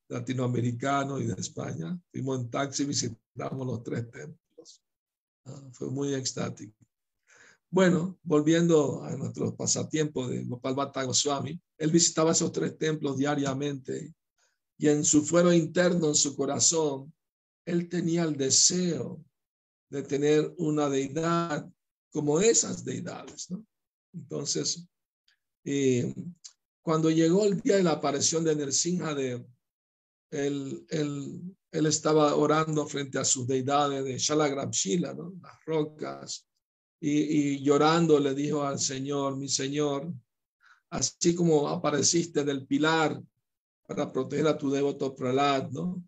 latinoamericanos 0.08 1.22
y 1.22 1.28
de 1.28 1.34
España. 1.34 2.00
Fuimos 2.12 2.40
en 2.40 2.50
taxi 2.50 2.84
y 2.84 2.88
visitamos 2.88 3.68
los 3.68 3.84
tres 3.84 4.10
templos. 4.10 4.49
Ah, 5.50 5.70
fue 5.72 5.90
muy 5.90 6.14
extático. 6.14 6.76
Bueno, 7.72 8.20
volviendo 8.24 9.04
a 9.04 9.16
nuestros 9.16 9.54
pasatiempos 9.56 10.30
de 10.30 10.44
Gopal 10.44 10.76
Bhatta 10.76 11.04
Goswami, 11.04 11.60
él 11.78 11.92
visitaba 11.92 12.32
esos 12.32 12.52
tres 12.52 12.78
templos 12.78 13.18
diariamente 13.18 14.14
y 14.78 14.88
en 14.88 15.04
su 15.04 15.24
fuero 15.24 15.54
interno, 15.54 16.08
en 16.08 16.16
su 16.16 16.36
corazón, 16.36 17.14
él 17.66 17.90
tenía 17.90 18.24
el 18.24 18.38
deseo 18.38 19.24
de 19.90 20.04
tener 20.04 20.54
una 20.58 20.90
deidad 20.90 21.70
como 22.12 22.40
esas 22.40 22.84
deidades. 22.84 23.50
Entonces, 24.14 24.88
eh, 25.66 26.14
cuando 26.82 27.12
llegó 27.12 27.46
el 27.46 27.60
día 27.62 27.76
de 27.76 27.84
la 27.84 27.92
aparición 27.92 28.44
de 28.44 28.56
Nersinha, 28.56 29.14
de, 29.14 29.46
él, 30.32 30.86
él, 30.90 31.58
él, 31.72 31.86
estaba 31.86 32.36
orando 32.36 32.86
frente 32.88 33.20
a 33.20 33.26
sus 33.26 33.48
deidades 33.48 34.04
de 34.04 34.18
Shalagrabshila, 34.18 35.14
¿no? 35.14 35.34
las 35.42 35.66
rocas, 35.66 36.48
y, 37.00 37.12
y 37.12 37.64
llorando 37.64 38.20
le 38.20 38.34
dijo 38.34 38.64
al 38.64 38.80
Señor, 38.80 39.38
mi 39.38 39.48
Señor, 39.48 40.12
así 40.90 41.36
como 41.36 41.68
apareciste 41.68 42.44
del 42.44 42.66
pilar 42.66 43.22
para 43.88 44.12
proteger 44.12 44.48
a 44.48 44.58
tu 44.58 44.70
devoto 44.70 45.16
Pralad, 45.16 45.72
¿no? 45.72 46.04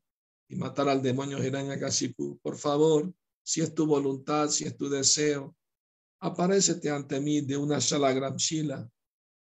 Y 0.50 0.56
matar 0.56 0.90
al 0.90 1.02
demonio 1.02 1.44
Hiranyakashipu. 1.44 2.40
Por 2.40 2.58
favor, 2.58 3.12
si 3.42 3.62
es 3.62 3.74
tu 3.74 3.86
voluntad, 3.86 4.50
si 4.50 4.66
es 4.66 4.78
tu 4.78 4.90
deseo, 4.90 5.56
aparécete 6.20 6.90
ante 6.90 7.20
mí 7.20 7.42
de 7.42 7.58
una 7.58 7.80
Shalagram 7.80 8.36
Shila 8.36 8.88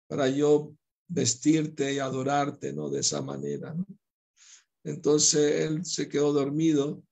para 0.06 0.28
yo 0.28 0.72
vestirte 1.08 1.92
y 1.94 1.98
adorarte, 1.98 2.72
¿no? 2.72 2.88
De 2.88 3.00
esa 3.00 3.22
manera. 3.22 3.74
Entonces 4.88 5.66
él 5.66 5.84
se 5.84 6.08
quedó 6.08 6.32
dormido 6.32 7.02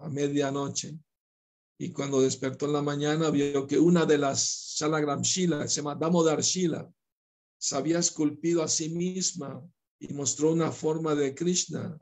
a 0.00 0.08
medianoche 0.08 0.96
y 1.76 1.90
cuando 1.90 2.20
despertó 2.20 2.66
en 2.66 2.74
la 2.74 2.82
mañana 2.82 3.28
vio 3.30 3.66
que 3.66 3.76
una 3.76 4.06
de 4.06 4.18
las 4.18 4.76
Shalagram 4.76 5.22
Shila, 5.22 5.66
se 5.66 5.76
llama 5.76 5.96
Damodar 5.96 6.40
Shila, 6.42 6.88
se 7.58 7.76
había 7.76 7.98
esculpido 7.98 8.62
a 8.62 8.68
sí 8.68 8.88
misma 8.88 9.60
y 9.98 10.14
mostró 10.14 10.52
una 10.52 10.70
forma 10.70 11.16
de 11.16 11.34
Krishna 11.34 11.98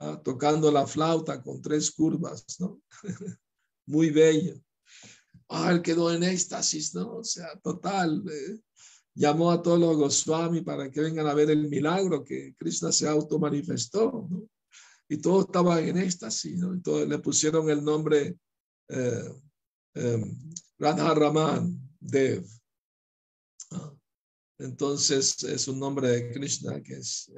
¿ah? 0.00 0.20
tocando 0.22 0.70
la 0.70 0.86
flauta 0.86 1.42
con 1.42 1.62
tres 1.62 1.90
curvas, 1.90 2.44
¿no? 2.58 2.82
Muy 3.86 4.10
bello. 4.10 4.60
Ah, 5.48 5.72
él 5.72 5.80
quedó 5.80 6.12
en 6.12 6.24
éxtasis, 6.24 6.94
¿no? 6.94 7.16
O 7.16 7.24
sea, 7.24 7.58
total. 7.62 8.22
Eh, 8.30 8.60
llamó 9.14 9.50
a 9.50 9.62
todos 9.62 9.80
los 9.80 9.96
Goswami 9.96 10.60
para 10.60 10.90
que 10.90 11.00
vengan 11.00 11.26
a 11.26 11.32
ver 11.32 11.50
el 11.50 11.70
milagro 11.70 12.22
que 12.22 12.54
Krishna 12.58 12.92
se 12.92 13.08
automanifestó, 13.08 14.28
¿no? 14.28 14.46
Y 15.08 15.18
todos 15.18 15.46
estaban 15.46 15.84
en 15.84 15.98
éxtasis, 15.98 16.56
¿no? 16.58 16.72
Entonces 16.72 17.08
le 17.08 17.18
pusieron 17.18 17.70
el 17.70 17.82
nombre 17.82 18.36
eh, 18.88 19.32
eh, 19.94 20.24
Radha 20.78 21.14
Raman 21.14 21.78
Dev. 21.98 22.44
Entonces 24.58 25.42
es 25.44 25.68
un 25.68 25.78
nombre 25.78 26.08
de 26.08 26.32
Krishna 26.32 26.82
que 26.82 26.94
es 26.94 27.30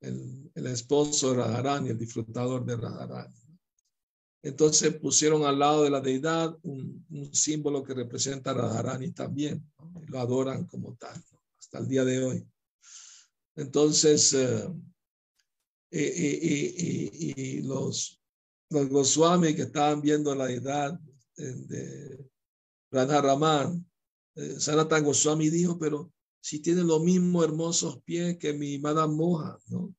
el, 0.00 0.66
esposo 0.66 1.30
de 1.30 1.36
Radharani, 1.38 1.90
el 1.90 1.98
disfrutador 1.98 2.64
de 2.64 2.76
Radharani. 2.76 3.34
Entonces 4.42 4.94
pusieron 4.96 5.44
al 5.44 5.58
lado 5.58 5.84
de 5.84 5.90
la 5.90 6.00
deidad 6.00 6.54
un, 6.62 7.06
símbolo 7.32 7.82
que 7.82 7.94
representa 7.94 8.50
a 8.50 8.54
Radharani 8.54 9.12
también, 9.12 9.66
y 10.02 10.06
lo 10.06 10.20
adoran 10.20 10.66
como 10.66 10.94
tal, 10.96 11.22
hasta 11.58 11.78
el 11.78 11.88
día 11.88 12.04
de 12.04 12.22
hoy. 12.22 12.46
Entonces, 13.56 14.32
eh, 14.34 14.68
y, 15.96 17.62
los, 17.62 18.20
los 18.70 18.88
Goswami 18.88 19.54
que 19.54 19.62
estaban 19.62 20.00
viendo 20.00 20.34
la 20.34 20.46
deidad 20.46 20.98
de, 21.36 21.52
de 21.66 22.30
Radharaman, 22.90 23.84
eh, 24.36 24.56
Sanatan 24.58 25.04
Goswami 25.04 25.50
dijo, 25.50 25.78
pero 25.78 26.12
si 26.40 26.60
tiene 26.60 26.82
los 26.82 27.02
mismos 27.02 27.44
hermosos 27.44 28.02
pies 28.02 28.36
que 28.38 28.52
mi 28.52 28.78
Madame 28.78 29.14
Moja, 29.14 29.58
¿no? 29.68 29.94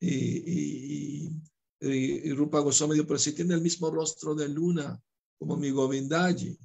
Y, 0.00 1.28
y, 1.80 2.32
Rupa 2.32 2.60
Goswami 2.60 2.94
dijo, 2.94 3.06
pero 3.06 3.18
si 3.18 3.34
tiene 3.34 3.54
el 3.54 3.60
mismo 3.60 3.90
rostro 3.90 4.34
de 4.34 4.48
luna 4.48 5.00
como 5.38 5.56
mi 5.56 5.70
Govindaji, 5.70 6.58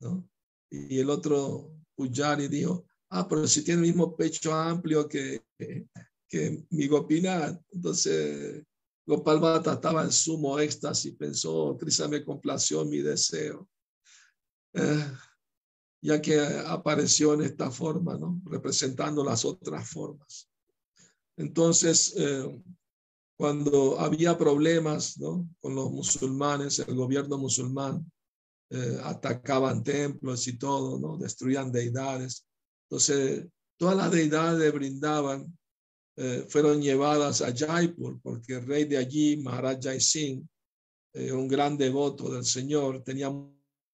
¿no? 0.00 0.28
Y 0.70 0.98
el 0.98 1.10
otro 1.10 1.72
Pujari 1.96 2.48
dijo, 2.48 2.84
ah, 3.10 3.26
pero 3.26 3.46
si 3.48 3.64
tiene 3.64 3.80
el 3.80 3.88
mismo 3.88 4.14
pecho 4.14 4.54
amplio 4.54 5.08
que, 5.08 5.42
que 6.30 6.64
mi 6.70 6.86
Gopinath, 6.86 7.60
entonces 7.72 8.62
Gopal 9.04 9.40
Bhatta 9.40 9.72
estaba 9.74 10.04
en 10.04 10.12
sumo 10.12 10.60
éxtasis, 10.60 11.16
pensó, 11.16 11.76
Krishna 11.76 12.06
me 12.06 12.24
complació 12.24 12.84
mi 12.84 12.98
deseo, 12.98 13.68
eh, 14.74 15.12
ya 16.00 16.22
que 16.22 16.38
apareció 16.38 17.34
en 17.34 17.42
esta 17.42 17.72
forma, 17.72 18.16
¿no? 18.16 18.40
representando 18.44 19.24
las 19.24 19.44
otras 19.44 19.90
formas. 19.90 20.48
Entonces, 21.36 22.14
eh, 22.16 22.62
cuando 23.36 23.98
había 23.98 24.38
problemas 24.38 25.18
¿no? 25.18 25.48
con 25.58 25.74
los 25.74 25.90
musulmanes, 25.90 26.78
el 26.78 26.94
gobierno 26.94 27.36
musulmán 27.36 28.08
eh, 28.70 29.00
atacaban 29.02 29.82
templos 29.82 30.46
y 30.46 30.56
todo, 30.56 31.00
¿no? 31.00 31.16
destruían 31.18 31.72
deidades. 31.72 32.46
Entonces, 32.88 33.48
todas 33.76 33.96
las 33.96 34.12
deidades 34.12 34.72
brindaban 34.72 35.58
eh, 36.16 36.46
fueron 36.48 36.82
llevadas 36.82 37.40
a 37.42 37.54
Jaipur 37.54 38.20
porque 38.22 38.54
el 38.54 38.66
rey 38.66 38.84
de 38.84 38.98
allí, 38.98 39.36
Maharaj 39.36 39.78
Jai 39.82 40.00
Singh, 40.00 40.46
eh, 41.14 41.32
un 41.32 41.48
gran 41.48 41.76
devoto 41.76 42.32
del 42.32 42.44
Señor, 42.44 43.02
tenía 43.02 43.30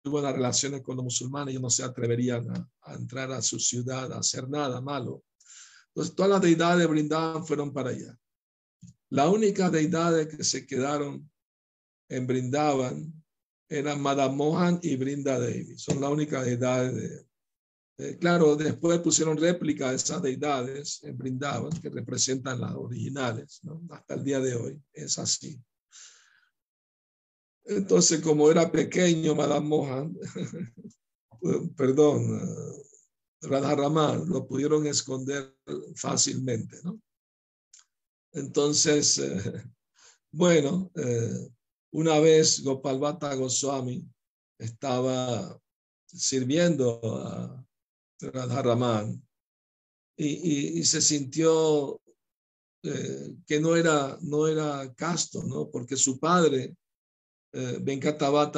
buenas 0.04 0.34
relaciones 0.34 0.82
con 0.82 0.96
los 0.96 1.06
musulmanes 1.06 1.56
y 1.56 1.60
no 1.60 1.70
se 1.70 1.84
atreverían 1.84 2.50
a, 2.82 2.94
entrar 2.94 3.32
a 3.32 3.42
su 3.42 3.60
ciudad 3.60 4.12
a 4.12 4.20
hacer 4.20 4.50
nada 4.50 4.82
malo. 4.82 5.24
Entonces, 5.90 6.16
todas 6.16 6.32
las 6.32 6.42
deidades 6.42 6.88
brindaban 6.88 7.46
fueron 7.46 7.74
para 7.74 7.92
allá. 7.92 8.18
La 9.10 9.30
única 9.30 9.70
deidad 9.70 10.28
que 10.28 10.44
se 10.44 10.66
quedaron 10.66 11.30
en 12.10 12.28
Brindavan 12.28 13.24
eran 13.70 14.02
Madame 14.02 14.36
Mohan 14.36 14.80
y 14.82 14.96
Brinda 14.96 15.40
Devi. 15.40 15.78
Son 15.78 16.00
la 16.02 16.10
única 16.10 16.44
deidad 16.44 16.92
de... 16.92 17.26
Eh, 17.98 18.18
claro, 18.20 18.56
después 18.56 19.00
pusieron 19.00 19.38
réplica 19.38 19.90
de 19.90 19.96
esas 19.96 20.22
deidades 20.22 21.02
en 21.04 21.18
Brindavan 21.18 21.72
que 21.82 21.90
representan 21.90 22.60
las 22.60 22.74
originales. 22.74 23.62
Hasta 23.90 24.16
el 24.16 24.24
día 24.24 24.40
de 24.40 24.56
hoy 24.56 24.82
es 24.94 25.18
así. 25.18 25.60
Entonces, 27.64 28.22
como 28.22 28.52
era 28.52 28.72
pequeño 28.72 29.34
Madame 29.34 29.68
Mohan, 29.68 30.18
perdón, 31.78 32.40
Radharaman, 33.42 34.28
lo 34.28 34.46
pudieron 34.46 34.86
esconder 34.88 35.56
fácilmente. 35.96 36.78
Entonces, 38.34 39.18
eh, 39.20 39.42
bueno, 40.32 40.92
eh, 40.96 41.50
una 41.92 42.20
vez 42.20 42.62
Gopal 42.62 43.00
Bhatta 43.00 43.34
Goswami 43.36 44.06
estaba 44.60 45.60
sirviendo 46.06 47.00
a 47.04 47.65
Radharaman 48.20 49.22
y, 50.18 50.80
y, 50.80 50.86
se 50.86 51.02
sintió 51.02 52.02
eh, 52.84 53.36
que 53.46 53.60
no 53.60 53.76
era, 53.76 54.18
no 54.22 54.48
era 54.48 54.94
casto, 54.94 55.44
¿no? 55.44 55.70
Porque 55.70 55.98
su 55.98 56.20
padre, 56.20 56.76
eh, 57.52 57.80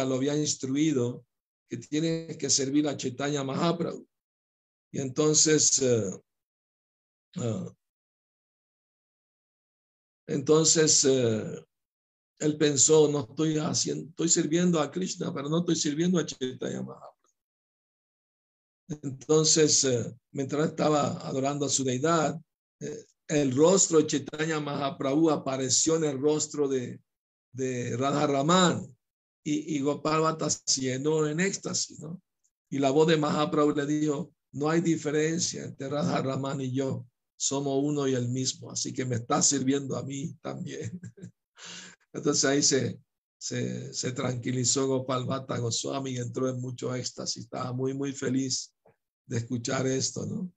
lo 0.05 0.15
había 0.15 0.37
instruido 0.37 1.25
que 1.67 1.77
tiene 1.77 2.37
que 2.37 2.49
servir 2.49 2.87
a 2.87 2.95
Chaitanya 2.95 3.43
Mahaprabhu. 3.43 4.07
Y 4.91 4.99
entonces 4.99 5.81
ah, 7.37 7.73
entonces, 10.27 11.05
eh, 11.05 11.65
él 12.39 12.57
pensó, 12.57 13.07
no 13.09 13.21
estoy 13.21 13.57
haciendo, 13.57 14.09
estoy 14.09 14.29
sirviendo 14.29 14.79
a 14.81 14.91
Krishna, 14.91 15.33
pero 15.33 15.47
no 15.49 15.59
estoy 15.59 15.75
sirviendo 15.77 16.19
a 16.19 16.25
Chaitanya 16.25 16.81
Mahaprabhu. 16.81 17.16
Entonces, 18.87 19.83
eh, 19.83 20.15
mientras 20.31 20.69
estaba 20.69 21.27
adorando 21.27 21.65
a 21.65 21.69
su 21.69 21.83
deidad, 21.83 22.39
eh, 22.79 23.05
el 23.27 23.55
rostro 23.55 23.99
de 23.99 24.07
Chaitanya 24.07 24.59
Mahaprabhu 24.59 25.29
apareció 25.29 25.97
en 25.97 26.05
el 26.05 26.19
rostro 26.19 26.67
de, 26.67 27.01
de 27.51 27.97
Radharaman 27.97 28.87
y, 29.43 29.75
y 29.75 29.81
Gopal 29.81 30.37
se 30.65 30.81
llenó 30.81 31.27
en 31.27 31.39
éxtasis, 31.39 31.99
¿no? 31.99 32.21
Y 32.69 32.79
la 32.79 32.91
voz 32.91 33.07
de 33.07 33.17
Mahaprabhu 33.17 33.73
le 33.75 33.85
dijo, 33.85 34.33
no 34.53 34.69
hay 34.69 34.81
diferencia 34.81 35.65
entre 35.65 35.89
Radharaman 35.89 36.61
y 36.61 36.71
yo 36.71 37.05
somos 37.37 37.83
uno 37.83 38.07
y 38.07 38.15
el 38.15 38.29
mismo, 38.29 38.71
así 38.71 38.93
que 38.93 39.05
me 39.05 39.15
está 39.15 39.41
sirviendo 39.41 39.95
a 39.95 40.03
mí 40.03 40.33
también. 40.41 40.99
Entonces 42.13 42.45
ahí 42.45 42.63
se, 42.63 42.99
se, 43.37 43.93
se 43.93 44.11
tranquilizó 44.13 44.87
Gopal 44.87 45.25
Bhatta 45.25 45.57
Goswami 45.59 46.11
y 46.11 46.17
entró 46.17 46.49
en 46.49 46.59
mucho 46.59 46.95
éxtasis, 46.95 47.43
estaba 47.43 47.73
muy, 47.73 47.93
muy 47.93 48.11
feliz 48.13 48.73
de 49.27 49.37
escuchar 49.37 49.85
esto, 49.85 50.25
¿no? 50.25 50.51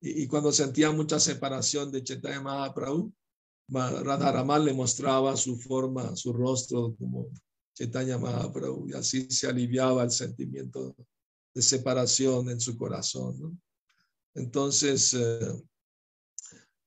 Y, 0.00 0.26
cuando 0.26 0.52
sentía 0.52 0.92
mucha 0.92 1.18
separación 1.18 1.90
de 1.90 2.04
Chaitanya 2.04 2.40
Mahaprabhu, 2.42 3.12
Radharaman 3.68 4.64
le 4.64 4.74
mostraba 4.74 5.36
su 5.36 5.58
forma, 5.58 6.14
su 6.14 6.32
rostro 6.32 6.94
como 6.96 7.28
Chaitanya 7.74 8.18
Mahaprabhu, 8.18 8.88
y 8.88 8.92
así 8.92 9.28
se 9.30 9.48
aliviaba 9.48 10.04
el 10.04 10.10
sentimiento 10.10 10.94
de 11.54 11.62
separación 11.62 12.50
en 12.50 12.60
su 12.60 12.76
corazón, 12.76 13.40
¿no? 13.40 13.58
Entonces, 14.34 15.14
eh, 15.14 15.62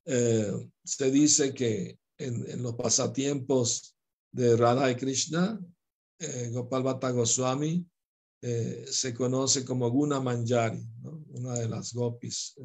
eh, 0.05 0.69
se 0.83 1.11
dice 1.11 1.53
que 1.53 1.99
en, 2.19 2.61
los 2.61 2.75
pasatiempos 2.75 3.95
de 4.31 4.55
Radha 4.55 4.91
y 4.91 4.95
Krishna, 4.95 5.59
eh, 6.19 6.49
Gopal 6.51 6.83
Bhatta 6.83 7.09
Goswami 7.09 7.85
eh, 8.41 8.85
se 8.89 9.13
conoce 9.13 9.65
como 9.65 9.89
Guna 9.89 10.19
Manjari, 10.19 10.85
una 11.29 11.55
de 11.55 11.67
las 11.67 11.93
gopis 11.93 12.55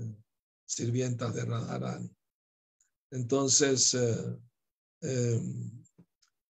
sirvientas 0.64 1.34
de 1.34 1.44
Radharani. 1.44 2.10
Entonces, 3.10 3.94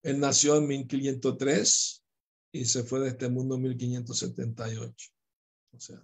él 0.03 0.21
nació 0.21 0.57
en 0.57 0.67
1503 0.67 2.05
y 2.53 2.65
se 2.65 2.83
fue 2.83 3.01
de 3.01 3.09
este 3.09 3.29
mundo 3.29 3.57
en 3.57 3.63
1578. 3.63 5.11
O 5.73 5.81
sea, 5.81 6.03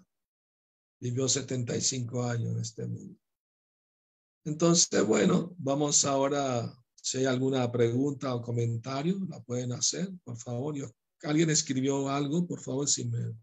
vivió 1.01 1.29
75 1.29 2.25
años 2.25 2.53
en 2.53 2.61
este 2.61 2.87
mundo. 2.87 3.19
Entonces, 4.45 5.07
bueno, 5.07 5.55
vamos 5.59 6.05
ahora, 6.05 6.71
si 6.95 7.19
hay 7.19 7.25
alguna 7.25 7.71
pregunta 7.73 8.35
o 8.35 8.43
comentario, 8.43 9.19
la 9.29 9.41
pueden 9.41 9.73
hacer, 9.73 10.11
por 10.23 10.37
favor. 10.37 10.75
Alguien 11.25 11.51
escribió 11.51 12.09
algo, 12.09 12.47
por 12.47 12.61
favor, 12.61 12.89
si 12.89 13.05
me, 13.07 13.35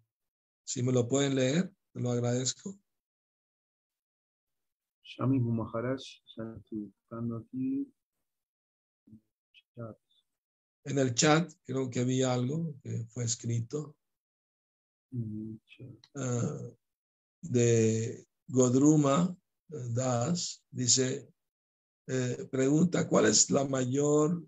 si 0.64 0.84
me 0.84 0.92
lo 0.92 1.08
pueden 1.08 1.36
leer, 1.36 1.72
te 1.94 2.00
lo 2.00 2.12
agradezco. 2.12 2.78
Shami 5.04 5.40
Maharaj, 5.40 6.02
ya 6.38 6.56
estoy 6.58 6.80
buscando 6.80 7.38
aquí. 7.38 7.92
En 10.84 10.98
el 10.98 11.14
chat 11.14 11.52
creo 11.64 11.90
que 11.90 12.00
había 12.00 12.34
algo 12.34 12.76
que 12.82 13.06
fue 13.10 13.26
escrito. 13.26 13.96
Uh, 15.14 15.58
de 17.42 18.26
Godruma 18.48 19.38
Das 19.68 20.64
dice, 20.70 21.30
eh, 22.08 22.48
pregunta, 22.52 23.08
¿cuál 23.08 23.26
es 23.26 23.50
la 23.50 23.66
mayor 23.66 24.44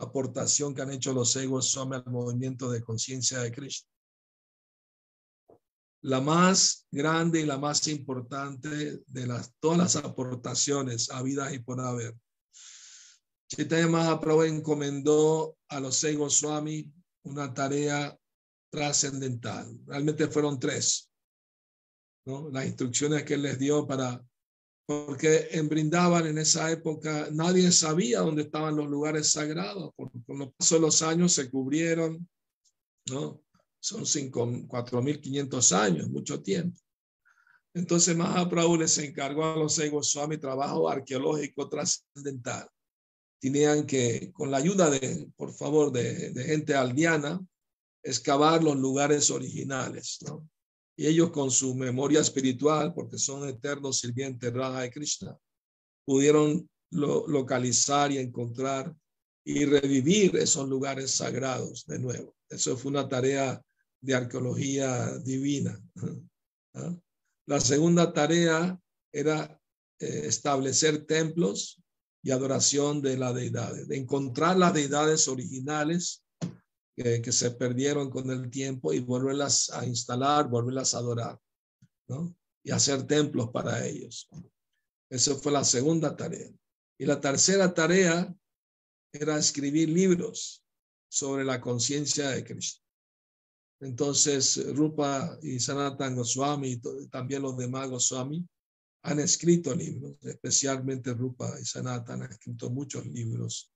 aportación 0.00 0.74
que 0.74 0.82
han 0.82 0.92
hecho 0.92 1.12
los 1.12 1.34
egos 1.36 1.76
al 1.76 2.04
movimiento 2.06 2.70
de 2.70 2.82
conciencia 2.82 3.38
de 3.40 3.52
Krishna? 3.52 3.88
La 6.02 6.20
más 6.20 6.86
grande 6.90 7.40
y 7.40 7.46
la 7.46 7.58
más 7.58 7.86
importante 7.88 9.02
de 9.06 9.26
las, 9.26 9.52
todas 9.58 9.78
las 9.78 9.96
aportaciones 9.96 11.10
a 11.10 11.22
vida 11.22 11.52
y 11.52 11.58
por 11.58 11.80
haber. 11.80 12.16
Chaitanya 13.48 13.88
Mahaprabhu 13.88 14.42
encomendó 14.42 15.56
a 15.68 15.80
los 15.80 15.96
seis 15.96 16.18
Swami 16.28 16.92
una 17.22 17.52
tarea 17.52 18.16
trascendental. 18.70 19.78
Realmente 19.86 20.28
fueron 20.28 20.58
tres. 20.58 21.10
¿no? 22.26 22.50
Las 22.50 22.66
instrucciones 22.66 23.24
que 23.24 23.34
él 23.34 23.42
les 23.42 23.58
dio 23.58 23.86
para 23.86 24.22
porque 24.88 25.48
en 25.50 25.68
Brindaban 25.68 26.26
en 26.26 26.38
esa 26.38 26.72
época 26.72 27.28
nadie 27.32 27.70
sabía 27.72 28.20
dónde 28.20 28.44
estaban 28.44 28.74
los 28.74 28.88
lugares 28.88 29.30
sagrados. 29.30 29.92
Con, 29.94 30.10
los 30.38 30.54
pasos 30.54 30.78
de 30.78 30.80
los 30.80 31.02
años 31.02 31.34
se 31.34 31.50
cubrieron, 31.50 32.26
¿no? 33.10 33.42
Son 33.80 34.04
4.500 34.04 35.72
años, 35.72 36.08
mucho 36.08 36.42
tiempo. 36.42 36.80
Entonces 37.74 38.16
Mahaprabhu 38.16 38.78
les 38.78 38.96
encargó 38.96 39.44
a 39.44 39.56
los 39.56 39.74
Swami 39.74 40.38
trabajo 40.38 40.88
arqueológico 40.88 41.68
trascendental. 41.68 42.66
Tenían 43.40 43.84
que, 43.84 44.32
con 44.32 44.50
la 44.50 44.56
ayuda 44.56 44.88
de, 44.88 45.28
por 45.36 45.52
favor, 45.52 45.92
de, 45.92 46.30
de 46.30 46.44
gente 46.44 46.74
aldeana, 46.74 47.38
excavar 48.02 48.64
los 48.64 48.76
lugares 48.76 49.30
originales, 49.30 50.16
¿no? 50.22 50.48
Y 50.98 51.06
ellos 51.06 51.30
con 51.30 51.48
su 51.52 51.76
memoria 51.76 52.20
espiritual, 52.20 52.92
porque 52.92 53.18
son 53.18 53.48
eternos 53.48 54.00
sirvientes 54.00 54.52
Radha 54.52 54.84
y 54.84 54.90
Krishna, 54.90 55.38
pudieron 56.04 56.68
localizar 56.90 58.10
y 58.10 58.18
encontrar 58.18 58.92
y 59.44 59.64
revivir 59.64 60.34
esos 60.36 60.68
lugares 60.68 61.12
sagrados 61.12 61.86
de 61.86 62.00
nuevo. 62.00 62.34
Eso 62.50 62.76
fue 62.76 62.90
una 62.90 63.08
tarea 63.08 63.62
de 64.00 64.14
arqueología 64.14 65.16
divina. 65.18 65.80
¿ah? 66.74 66.96
La 67.46 67.60
segunda 67.60 68.12
tarea 68.12 68.76
era 69.12 69.56
eh, 70.00 70.22
establecer 70.24 71.06
templos 71.06 71.80
y 72.24 72.32
adoración 72.32 73.02
de 73.02 73.16
las 73.18 73.36
deidades, 73.36 73.86
de 73.86 73.98
encontrar 73.98 74.58
las 74.58 74.74
deidades 74.74 75.28
originales 75.28 76.24
que, 76.98 77.32
se 77.32 77.52
perdieron 77.52 78.10
con 78.10 78.30
el 78.30 78.50
tiempo 78.50 78.92
y 78.92 78.98
volverlas 78.98 79.70
a 79.70 79.86
instalar, 79.86 80.48
volverlas 80.48 80.94
a 80.94 80.98
adorar, 80.98 81.40
¿no? 82.08 82.34
Y 82.64 82.72
hacer 82.72 83.06
templos 83.06 83.50
para 83.50 83.86
ellos. 83.86 84.28
Esa 85.08 85.36
fue 85.36 85.52
la 85.52 85.64
segunda 85.64 86.16
tarea. 86.16 86.50
Y 86.98 87.06
la 87.06 87.20
tercera 87.20 87.72
tarea 87.72 88.34
era 89.12 89.38
escribir 89.38 89.88
libros 89.88 90.64
sobre 91.08 91.44
la 91.44 91.60
conciencia 91.60 92.30
de 92.30 92.44
Cristo. 92.44 92.82
Entonces, 93.80 94.74
Rupa 94.74 95.38
y 95.40 95.60
Sanatan 95.60 96.16
Goswami 96.16 96.80
también 97.10 97.42
los 97.42 97.56
demás 97.56 97.88
Goswami 97.88 98.44
han 99.04 99.20
escrito 99.20 99.74
libros, 99.74 100.16
especialmente 100.22 101.14
Rupa 101.14 101.58
y 101.60 101.64
Sanatan 101.64 102.22
han 102.22 102.32
escrito 102.32 102.68
muchos 102.70 103.06
libros 103.06 103.70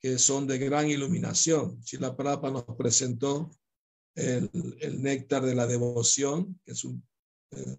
que 0.00 0.18
son 0.18 0.46
de 0.46 0.58
gran 0.58 0.88
iluminación. 0.88 1.80
la 1.98 2.16
Prabhupada 2.16 2.52
nos 2.52 2.76
presentó 2.76 3.50
el, 4.14 4.50
el, 4.80 5.02
néctar 5.02 5.44
de 5.44 5.54
la 5.54 5.66
devoción, 5.66 6.58
que 6.64 6.72
es 6.72 6.84
un, 6.84 7.02
eh, 7.50 7.76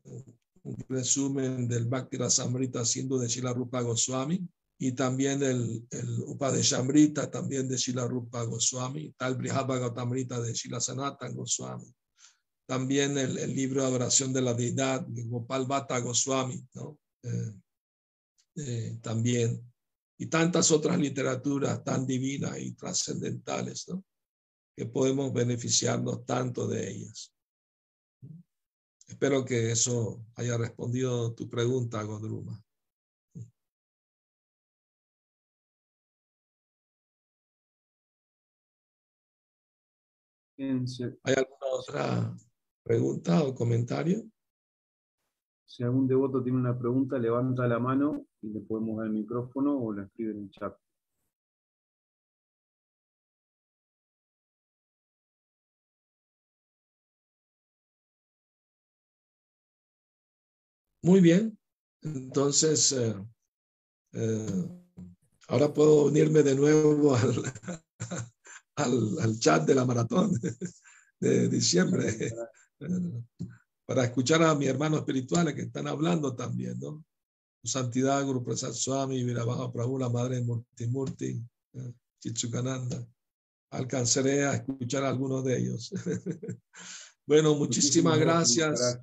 resumen 0.90 1.68
del 1.68 1.86
Bhakti 1.86 2.18
Rasamrita 2.18 2.84
siendo 2.86 3.18
de 3.18 3.28
Shila 3.28 3.54
Rupa 3.54 3.82
Goswami, 3.82 4.48
y 4.80 4.92
también 4.92 5.42
el, 5.42 5.88
el 5.90 6.20
Upadeshamrita, 6.28 7.32
también 7.32 7.68
de 7.68 7.78
Shila 7.78 8.06
Rupa 8.06 8.44
Goswami, 8.44 9.12
tal 9.18 9.36
Brihadbhagavatamrita 9.36 10.40
de 10.40 10.54
Shila 10.54 10.80
Sanatan 10.80 11.36
Goswami, 11.36 11.92
también 12.68 13.18
el, 13.18 13.38
el, 13.38 13.56
libro 13.56 13.82
de 13.82 13.88
adoración 13.88 14.34
de 14.34 14.42
la 14.42 14.54
deidad 14.54 15.02
de 15.02 15.24
Gopal 15.24 15.66
Bhatta 15.66 16.00
Goswami, 16.00 16.64
¿no? 16.74 17.00
Eh, 17.24 17.54
eh, 18.58 18.98
también, 19.02 19.62
y 20.18 20.28
tantas 20.28 20.72
otras 20.72 20.98
literaturas 20.98 21.84
tan 21.84 22.06
divinas 22.06 22.58
y 22.60 22.74
trascendentales, 22.74 23.88
¿no? 23.88 24.04
que 24.76 24.86
podemos 24.86 25.34
beneficiarnos 25.34 26.26
tanto 26.26 26.68
de 26.68 26.90
ellas. 26.90 27.34
Espero 29.08 29.46
que 29.46 29.72
eso 29.72 30.24
haya 30.36 30.58
respondido 30.58 31.34
tu 31.34 31.50
pregunta, 31.50 32.04
Godruma. 32.04 32.62
¿Hay 40.60 41.34
alguna 41.36 41.68
otra 41.72 42.38
pregunta 42.84 43.44
o 43.44 43.54
comentario? 43.54 44.28
Si 45.68 45.84
algún 45.84 46.08
devoto 46.08 46.42
tiene 46.42 46.58
una 46.60 46.78
pregunta, 46.80 47.20
levanta 47.20 47.68
la 47.68 47.78
mano 47.80 48.26
y 48.42 48.50
le 48.50 48.62
podemos 48.62 48.98
dar 48.98 49.08
el 49.08 49.14
micrófono 49.14 49.78
o 49.78 49.94
la 49.94 50.04
escribe 50.04 50.32
en 50.32 50.40
el 50.44 50.52
chat. 50.52 50.74
Muy 61.04 61.20
bien. 61.22 61.58
Entonces, 62.02 62.92
eh, 62.94 63.16
eh, 64.14 64.70
ahora 65.50 65.74
puedo 65.74 66.06
unirme 66.06 66.44
de 66.44 66.56
nuevo 66.56 67.16
al, 67.16 67.44
al, 69.20 69.40
chat 69.40 69.66
de 69.68 69.76
la 69.76 69.86
maratón 69.86 70.32
de 71.20 71.50
diciembre 71.50 72.32
para 73.88 74.04
escuchar 74.04 74.44
a 74.44 74.54
mis 74.54 74.68
hermanos 74.68 75.00
espirituales 75.00 75.56
que 75.56 75.62
están 75.62 75.88
hablando 75.88 76.36
también, 76.36 76.78
¿no? 76.80 77.04
Su 77.64 77.72
santidad, 77.72 78.24
Guru 78.26 78.44
Prasad 78.44 78.74
Swami, 78.74 79.24
Virabaja 79.24 79.72
Prabhu, 79.72 79.98
la 79.98 80.10
madre 80.10 80.44
de 80.76 80.88
Murti 80.88 81.42
eh, 81.74 81.94
Chichukananda. 82.20 83.08
Alcanzaré 83.72 84.46
a 84.46 84.56
escuchar 84.56 85.06
a 85.06 85.10
algunos 85.10 85.44
de 85.46 85.58
ellos. 85.58 85.92
bueno, 87.26 87.56
muchísimas 87.56 88.20
gracias. 88.20 89.00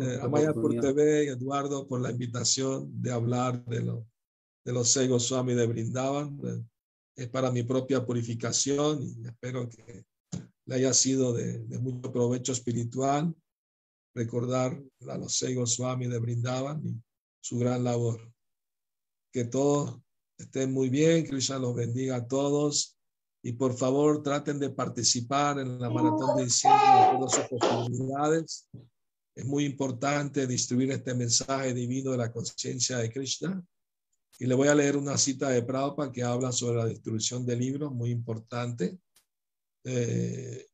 Eh, 0.00 0.18
Amaya 0.22 0.52
por 0.52 0.72
TV 0.78 1.24
y 1.24 1.28
Eduardo 1.28 1.86
por 1.88 2.00
la 2.00 2.12
invitación 2.12 3.02
de 3.02 3.10
hablar 3.10 3.64
de, 3.64 3.82
lo, 3.82 4.06
de 4.64 4.72
los 4.72 4.88
Sego 4.92 5.18
Swami 5.18 5.54
de 5.54 5.66
Brindavan 5.66 6.38
es 7.16 7.28
para 7.28 7.50
mi 7.50 7.64
propia 7.64 8.04
purificación 8.04 9.02
y 9.02 9.26
espero 9.26 9.68
que 9.68 10.04
le 10.66 10.74
haya 10.74 10.94
sido 10.94 11.32
de, 11.32 11.58
mucho 11.80 12.12
provecho 12.12 12.52
espiritual 12.52 13.34
recordar 14.14 14.80
a 15.08 15.18
los 15.18 15.36
seis 15.36 15.56
Goswami 15.56 16.06
de 16.06 16.18
Brindavan 16.18 16.86
y 16.86 17.00
su 17.40 17.58
gran 17.58 17.84
labor. 17.84 18.32
Que 19.32 19.44
todos 19.44 20.00
estén 20.38 20.72
muy 20.72 20.88
bien, 20.88 21.26
Krishna 21.26 21.58
los 21.58 21.74
bendiga 21.74 22.16
a 22.16 22.26
todos 22.26 22.96
y 23.42 23.52
por 23.52 23.76
favor 23.76 24.22
traten 24.22 24.58
de 24.58 24.70
participar 24.70 25.58
en 25.58 25.78
la 25.78 25.90
maratón 25.90 26.36
de 26.36 26.44
diciembre 26.44 26.82
de 26.82 27.18
todas 27.18 27.34
sus 27.34 27.44
posibilidades. 27.60 28.68
Es 29.34 29.44
muy 29.44 29.64
importante 29.64 30.46
distribuir 30.46 30.92
este 30.92 31.14
mensaje 31.14 31.74
divino 31.74 32.12
de 32.12 32.18
la 32.18 32.32
conciencia 32.32 32.98
de 32.98 33.12
Krishna 33.12 33.62
y 34.38 34.46
le 34.46 34.54
voy 34.54 34.68
a 34.68 34.74
leer 34.74 34.96
una 34.96 35.18
cita 35.18 35.50
de 35.50 35.62
Prabhupada 35.62 36.12
que 36.12 36.22
habla 36.22 36.52
sobre 36.52 36.78
la 36.78 36.86
distribución 36.86 37.44
de 37.44 37.56
libros, 37.56 37.92
muy 37.92 38.10
importante, 38.10 38.98
eh, 39.84 40.66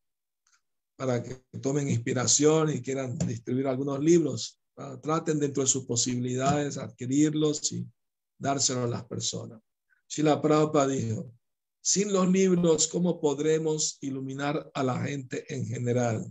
para 1.01 1.23
que 1.23 1.35
tomen 1.63 1.89
inspiración 1.89 2.69
y 2.75 2.83
quieran 2.83 3.17
distribuir 3.21 3.67
algunos 3.69 4.01
libros. 4.01 4.61
Traten 5.03 5.39
dentro 5.39 5.63
de 5.63 5.67
sus 5.67 5.87
posibilidades 5.87 6.77
adquirirlos 6.77 7.73
y 7.73 7.87
dárselos 8.39 8.85
a 8.85 8.89
las 8.89 9.05
personas. 9.05 9.63
Si 10.07 10.23
la 10.23 10.43
Prabhupada 10.43 10.89
dijo, 10.89 11.33
sin 11.83 12.13
los 12.13 12.29
libros, 12.31 12.87
¿cómo 12.87 13.19
podremos 13.19 13.97
iluminar 14.03 14.71
a 14.75 14.83
la 14.83 15.01
gente 15.01 15.47
en 15.49 15.65
general? 15.65 16.31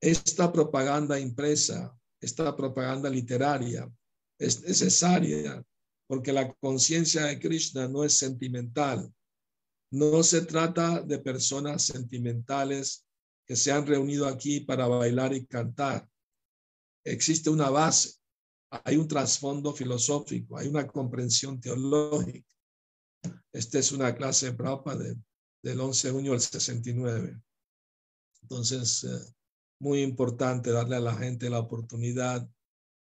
Esta 0.00 0.52
propaganda 0.52 1.20
impresa, 1.20 1.96
esta 2.20 2.56
propaganda 2.56 3.08
literaria 3.08 3.88
es 4.36 4.62
necesaria 4.62 5.64
porque 6.08 6.32
la 6.32 6.52
conciencia 6.54 7.26
de 7.26 7.38
Krishna 7.38 7.86
no 7.86 8.02
es 8.02 8.14
sentimental. 8.14 9.14
No 9.92 10.24
se 10.24 10.40
trata 10.40 11.02
de 11.02 11.20
personas 11.20 11.84
sentimentales 11.84 13.06
que 13.50 13.56
se 13.56 13.72
han 13.72 13.84
reunido 13.84 14.28
aquí 14.28 14.60
para 14.60 14.86
bailar 14.86 15.34
y 15.34 15.44
cantar. 15.44 16.08
Existe 17.04 17.50
una 17.50 17.68
base, 17.68 18.12
hay 18.70 18.96
un 18.96 19.08
trasfondo 19.08 19.72
filosófico, 19.72 20.56
hay 20.56 20.68
una 20.68 20.86
comprensión 20.86 21.60
teológica. 21.60 22.48
Esta 23.52 23.80
es 23.80 23.90
una 23.90 24.14
clase 24.14 24.52
de 24.52 24.56
de, 24.98 25.16
del 25.64 25.80
11 25.80 26.06
de 26.06 26.14
junio 26.14 26.30
del 26.30 26.40
69. 26.40 27.42
Entonces, 28.42 29.02
eh, 29.02 29.18
muy 29.80 30.02
importante 30.02 30.70
darle 30.70 30.94
a 30.94 31.00
la 31.00 31.16
gente 31.16 31.50
la 31.50 31.58
oportunidad 31.58 32.48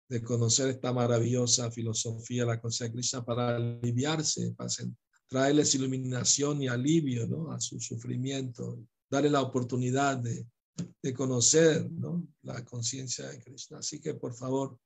de 0.09 0.22
conocer 0.22 0.68
esta 0.68 0.92
maravillosa 0.92 1.72
filosofía 1.72 2.44
la 2.46 2.61
conciencia 2.61 3.18
de 3.18 3.24
para 3.24 3.56
aliviarse, 3.56 4.52
para 4.52 4.70
traerles 5.26 5.74
iluminación 5.74 6.62
y 6.62 6.68
alivio 6.68 7.26
¿no? 7.26 7.50
a 7.50 7.61
su 7.61 7.80
sufrimiento, 7.80 8.87
darle 9.11 9.31
la 9.31 9.42
oportunidad 9.42 10.16
de, 10.19 10.47
de 11.03 11.14
conocer 11.14 11.90
¿no? 11.90 12.27
la 12.42 12.64
conciencia 12.64 13.29
de 13.29 13.40
Krishna. 13.40 13.79
Así 13.79 14.01
que 14.01 14.14
por 14.14 14.35
favor, 14.35 14.79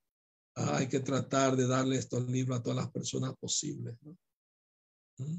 hay 0.55 0.89
que 0.89 1.01
tratar 1.01 1.57
de 1.57 1.67
darle 1.67 1.97
estos 1.97 2.29
libros 2.29 2.59
a 2.59 2.63
todas 2.63 2.77
las 2.77 2.91
personas 2.91 3.35
posibles. 3.39 3.95
¿Mm? 5.19 5.37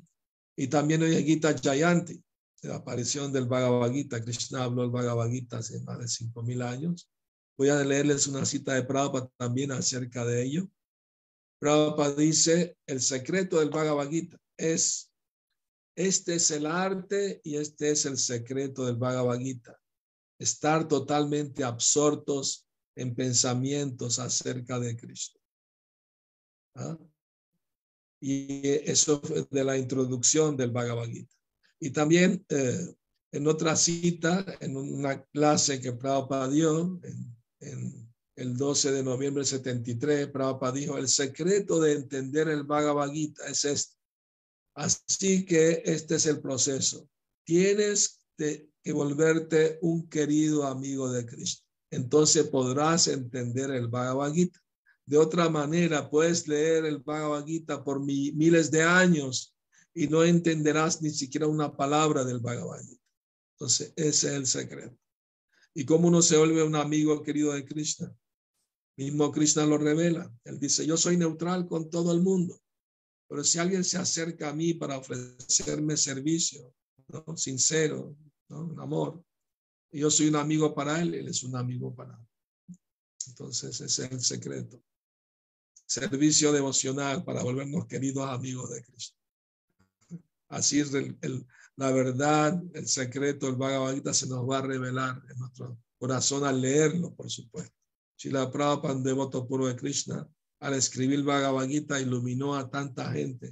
Y 0.57 0.67
también 0.67 1.01
hoy 1.01 1.15
en 1.15 1.25
Gita 1.25 1.55
Jayanti, 1.57 2.21
la 2.63 2.75
aparición 2.75 3.31
del 3.31 3.45
Bhagavad 3.45 3.91
Gita. 3.91 4.21
Krishna 4.21 4.63
habló 4.63 4.83
del 4.83 4.91
Bhagavad 4.91 5.29
Gita 5.29 5.57
hace 5.57 5.79
más 5.81 5.99
de 5.99 6.05
5.000 6.05 6.63
años. 6.63 7.09
Voy 7.57 7.69
a 7.69 7.83
leerles 7.83 8.27
una 8.27 8.45
cita 8.45 8.73
de 8.73 8.83
Prabhupada 8.83 9.29
también 9.37 9.71
acerca 9.71 10.25
de 10.25 10.43
ello. 10.43 10.69
Prabhupada 11.59 12.15
dice, 12.15 12.77
el 12.87 13.01
secreto 13.01 13.59
del 13.59 13.69
Bhagavad 13.69 14.09
Gita 14.09 14.37
es, 14.57 15.10
este 15.95 16.35
es 16.35 16.51
el 16.51 16.65
arte 16.65 17.41
y 17.43 17.57
este 17.57 17.91
es 17.91 18.05
el 18.05 18.17
secreto 18.17 18.85
del 18.85 18.95
Bhagavad 18.95 19.39
Gita. 19.39 19.79
Estar 20.39 20.87
totalmente 20.87 21.63
absortos 21.63 22.67
en 22.95 23.15
pensamientos 23.15 24.19
acerca 24.19 24.79
de 24.79 24.95
Cristo. 24.97 25.39
¿Ah? 26.75 26.97
Y 28.19 28.67
eso 28.89 29.21
de 29.49 29.63
la 29.63 29.77
introducción 29.77 30.55
del 30.55 30.71
Bhagavad 30.71 31.07
Gita. 31.07 31.35
Y 31.79 31.89
también 31.91 32.45
eh, 32.49 32.95
en 33.31 33.47
otra 33.47 33.75
cita, 33.75 34.45
en 34.59 34.77
una 34.77 35.23
clase 35.25 35.81
que 35.81 35.93
Prabhupada 35.93 36.47
dio, 36.49 36.99
en 37.03 37.41
en 37.61 38.09
el 38.35 38.57
12 38.57 38.91
de 38.91 39.03
noviembre 39.03 39.41
del 39.41 39.47
73, 39.47 40.27
Prabhupada 40.27 40.73
dijo, 40.73 40.97
el 40.97 41.07
secreto 41.07 41.79
de 41.79 41.93
entender 41.93 42.47
el 42.49 42.63
Bhagavad 42.63 43.11
Gita 43.11 43.47
es 43.47 43.65
este. 43.65 44.00
Así 44.73 45.45
que 45.45 45.81
este 45.85 46.15
es 46.15 46.25
el 46.25 46.39
proceso. 46.41 47.09
Tienes 47.43 48.21
que 48.37 48.93
volverte 48.93 49.77
un 49.81 50.07
querido 50.09 50.65
amigo 50.65 51.11
de 51.11 51.25
Cristo. 51.25 51.65
Entonces 51.91 52.47
podrás 52.47 53.07
entender 53.07 53.71
el 53.71 53.87
Bhagavad 53.87 54.33
Gita. 54.33 54.59
de 55.05 55.17
otra 55.17 55.49
manera. 55.49 56.09
Puedes 56.09 56.47
leer 56.47 56.85
el 56.85 56.99
Bhagavad 56.99 57.45
Gita 57.45 57.83
por 57.83 57.99
miles 57.99 58.71
de 58.71 58.83
años 58.83 59.53
y 59.93 60.07
no 60.07 60.23
entenderás 60.23 61.01
ni 61.01 61.09
siquiera 61.09 61.47
una 61.47 61.75
palabra 61.75 62.23
del 62.23 62.39
Bhagavad 62.39 62.81
Gita. 62.81 63.03
Entonces, 63.55 63.93
ese 63.95 64.27
es 64.29 64.33
el 64.33 64.47
secreto. 64.47 64.97
¿Y 65.73 65.85
cómo 65.85 66.07
uno 66.07 66.21
se 66.21 66.37
vuelve 66.37 66.63
un 66.63 66.75
amigo 66.75 67.21
querido 67.21 67.53
de 67.53 67.65
Krishna? 67.65 68.15
Mismo 68.97 69.31
Krishna 69.31 69.65
lo 69.65 69.77
revela. 69.77 70.31
Él 70.43 70.59
dice, 70.59 70.85
yo 70.85 70.97
soy 70.97 71.17
neutral 71.17 71.67
con 71.67 71.89
todo 71.89 72.11
el 72.11 72.21
mundo, 72.21 72.59
pero 73.31 73.45
si 73.45 73.59
alguien 73.59 73.85
se 73.85 73.97
acerca 73.97 74.49
a 74.49 74.53
mí 74.53 74.73
para 74.73 74.97
ofrecerme 74.97 75.95
servicio, 75.95 76.75
sincero, 77.37 78.13
un 78.49 78.77
amor, 78.77 79.23
yo 79.89 80.11
soy 80.11 80.27
un 80.27 80.35
amigo 80.35 80.75
para 80.75 81.01
él, 81.01 81.13
él 81.13 81.29
es 81.29 81.41
un 81.43 81.55
amigo 81.55 81.95
para 81.95 82.17
mí. 82.17 82.27
Entonces, 83.27 83.79
ese 83.79 84.03
es 84.03 84.11
el 84.11 84.19
secreto. 84.19 84.83
Servicio 85.85 86.51
devocional 86.51 87.23
para 87.23 87.41
volvernos 87.41 87.87
queridos 87.87 88.27
amigos 88.27 88.69
de 88.69 88.83
Cristo. 88.83 89.17
Así 90.49 90.81
es 90.81 90.91
la 90.91 91.89
verdad, 91.89 92.61
el 92.73 92.85
secreto, 92.85 93.47
el 93.47 93.95
Gita 93.95 94.13
se 94.13 94.27
nos 94.27 94.41
va 94.41 94.57
a 94.57 94.63
revelar 94.63 95.23
en 95.29 95.39
nuestro 95.39 95.77
corazón 95.97 96.43
al 96.43 96.59
leerlo, 96.59 97.15
por 97.15 97.31
supuesto. 97.31 97.77
Si 98.13 98.29
la 98.29 98.51
Prabhupada, 98.51 98.93
un 98.93 99.03
devoto 99.03 99.47
puro 99.47 99.67
de 99.67 99.77
Krishna, 99.77 100.29
al 100.61 100.75
escribir 100.75 101.23
Bhagavad 101.23 101.67
iluminó 101.67 102.55
a 102.55 102.69
tanta 102.69 103.11
gente. 103.11 103.51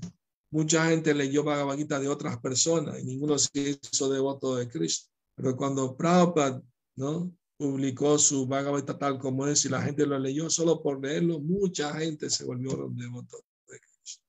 Mucha 0.51 0.88
gente 0.89 1.14
leyó 1.14 1.43
Bhagavad 1.43 1.78
de 1.78 2.07
otras 2.07 2.38
personas 2.39 2.99
y 2.99 3.03
ninguno 3.03 3.38
se 3.38 3.49
hizo 3.91 4.10
devoto 4.10 4.55
de 4.55 4.70
Cristo. 4.70 5.10
Pero 5.36 5.55
cuando 5.55 5.97
Prabhupada 5.97 6.62
¿no? 6.95 7.36
publicó 7.57 8.18
su 8.20 8.45
Bhagavad 8.45 8.84
tal 8.84 9.18
como 9.18 9.47
es 9.47 9.66
y 9.66 9.70
la 9.70 9.82
gente 9.82 10.05
lo 10.05 10.20
leyó, 10.20 10.49
solo 10.49 10.82
por 10.82 11.01
leerlo, 11.01 11.39
mucha 11.39 11.93
gente 11.97 12.30
se 12.30 12.45
volvió 12.45 12.89
devoto 12.91 13.43
de 13.68 13.80
Cristo. 13.80 14.24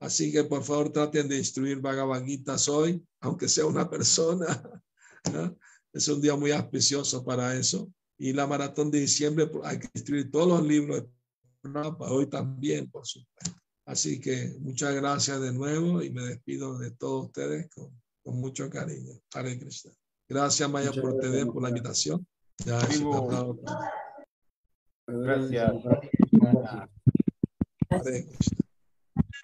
Así 0.00 0.30
que 0.30 0.44
por 0.44 0.62
favor 0.62 0.92
traten 0.92 1.28
de 1.28 1.38
instruir 1.38 1.80
Bhagavad 1.80 2.24
Gita 2.24 2.56
hoy, 2.68 3.02
aunque 3.20 3.48
sea 3.48 3.66
una 3.66 3.88
persona. 3.88 4.46
Es 5.92 6.06
un 6.06 6.20
día 6.20 6.36
muy 6.36 6.52
auspicioso 6.52 7.24
para 7.24 7.56
eso. 7.56 7.92
Y 8.16 8.32
la 8.32 8.46
maratón 8.46 8.92
de 8.92 9.00
diciembre 9.00 9.50
hay 9.64 9.80
que 9.80 9.88
instruir 9.92 10.30
todos 10.30 10.46
los 10.46 10.64
libros 10.64 11.04
de 11.62 11.94
hoy 12.00 12.26
también, 12.28 12.90
por 12.90 13.06
supuesto. 13.06 13.60
Así 13.86 14.20
que 14.20 14.54
muchas 14.60 14.94
gracias 14.94 15.40
de 15.40 15.52
nuevo 15.52 16.02
y 16.02 16.10
me 16.10 16.22
despido 16.22 16.78
de 16.78 16.92
todos 16.92 17.26
ustedes 17.26 17.68
con, 17.70 17.90
con 18.22 18.40
mucho 18.40 18.70
cariño. 18.70 19.14
Hare 19.34 19.58
Krishna. 19.58 19.92
Gracias, 20.28 20.70
Maya, 20.70 20.92
por, 20.92 21.18
tener, 21.18 21.46
por 21.46 21.62
la 21.62 21.70
invitación. 21.70 22.24
Ya, 22.58 22.78
Gracias. 27.88 28.50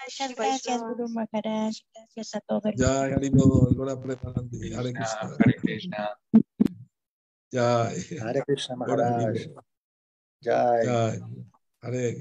Muchas 0.07 0.37
gracias, 0.37 0.81
Guru 0.81 1.09
Maharaj. 1.09 1.75
Gracias 1.93 2.35
a 2.37 2.41
todos. 2.41 2.73
Ya, 2.77 3.03
Harimo, 3.03 3.69
Lora 3.75 4.01
Premanandi. 4.01 4.73
Hare 4.75 4.93
Krishna. 4.93 5.37
Hare 5.41 5.57
Krishna. 5.57 6.19
Ya. 7.51 7.91
Hare 8.23 8.43
Krishna 8.47 8.77
Maharaj. 8.77 9.49
Jai. 10.41 11.21
Hare. 11.83 12.21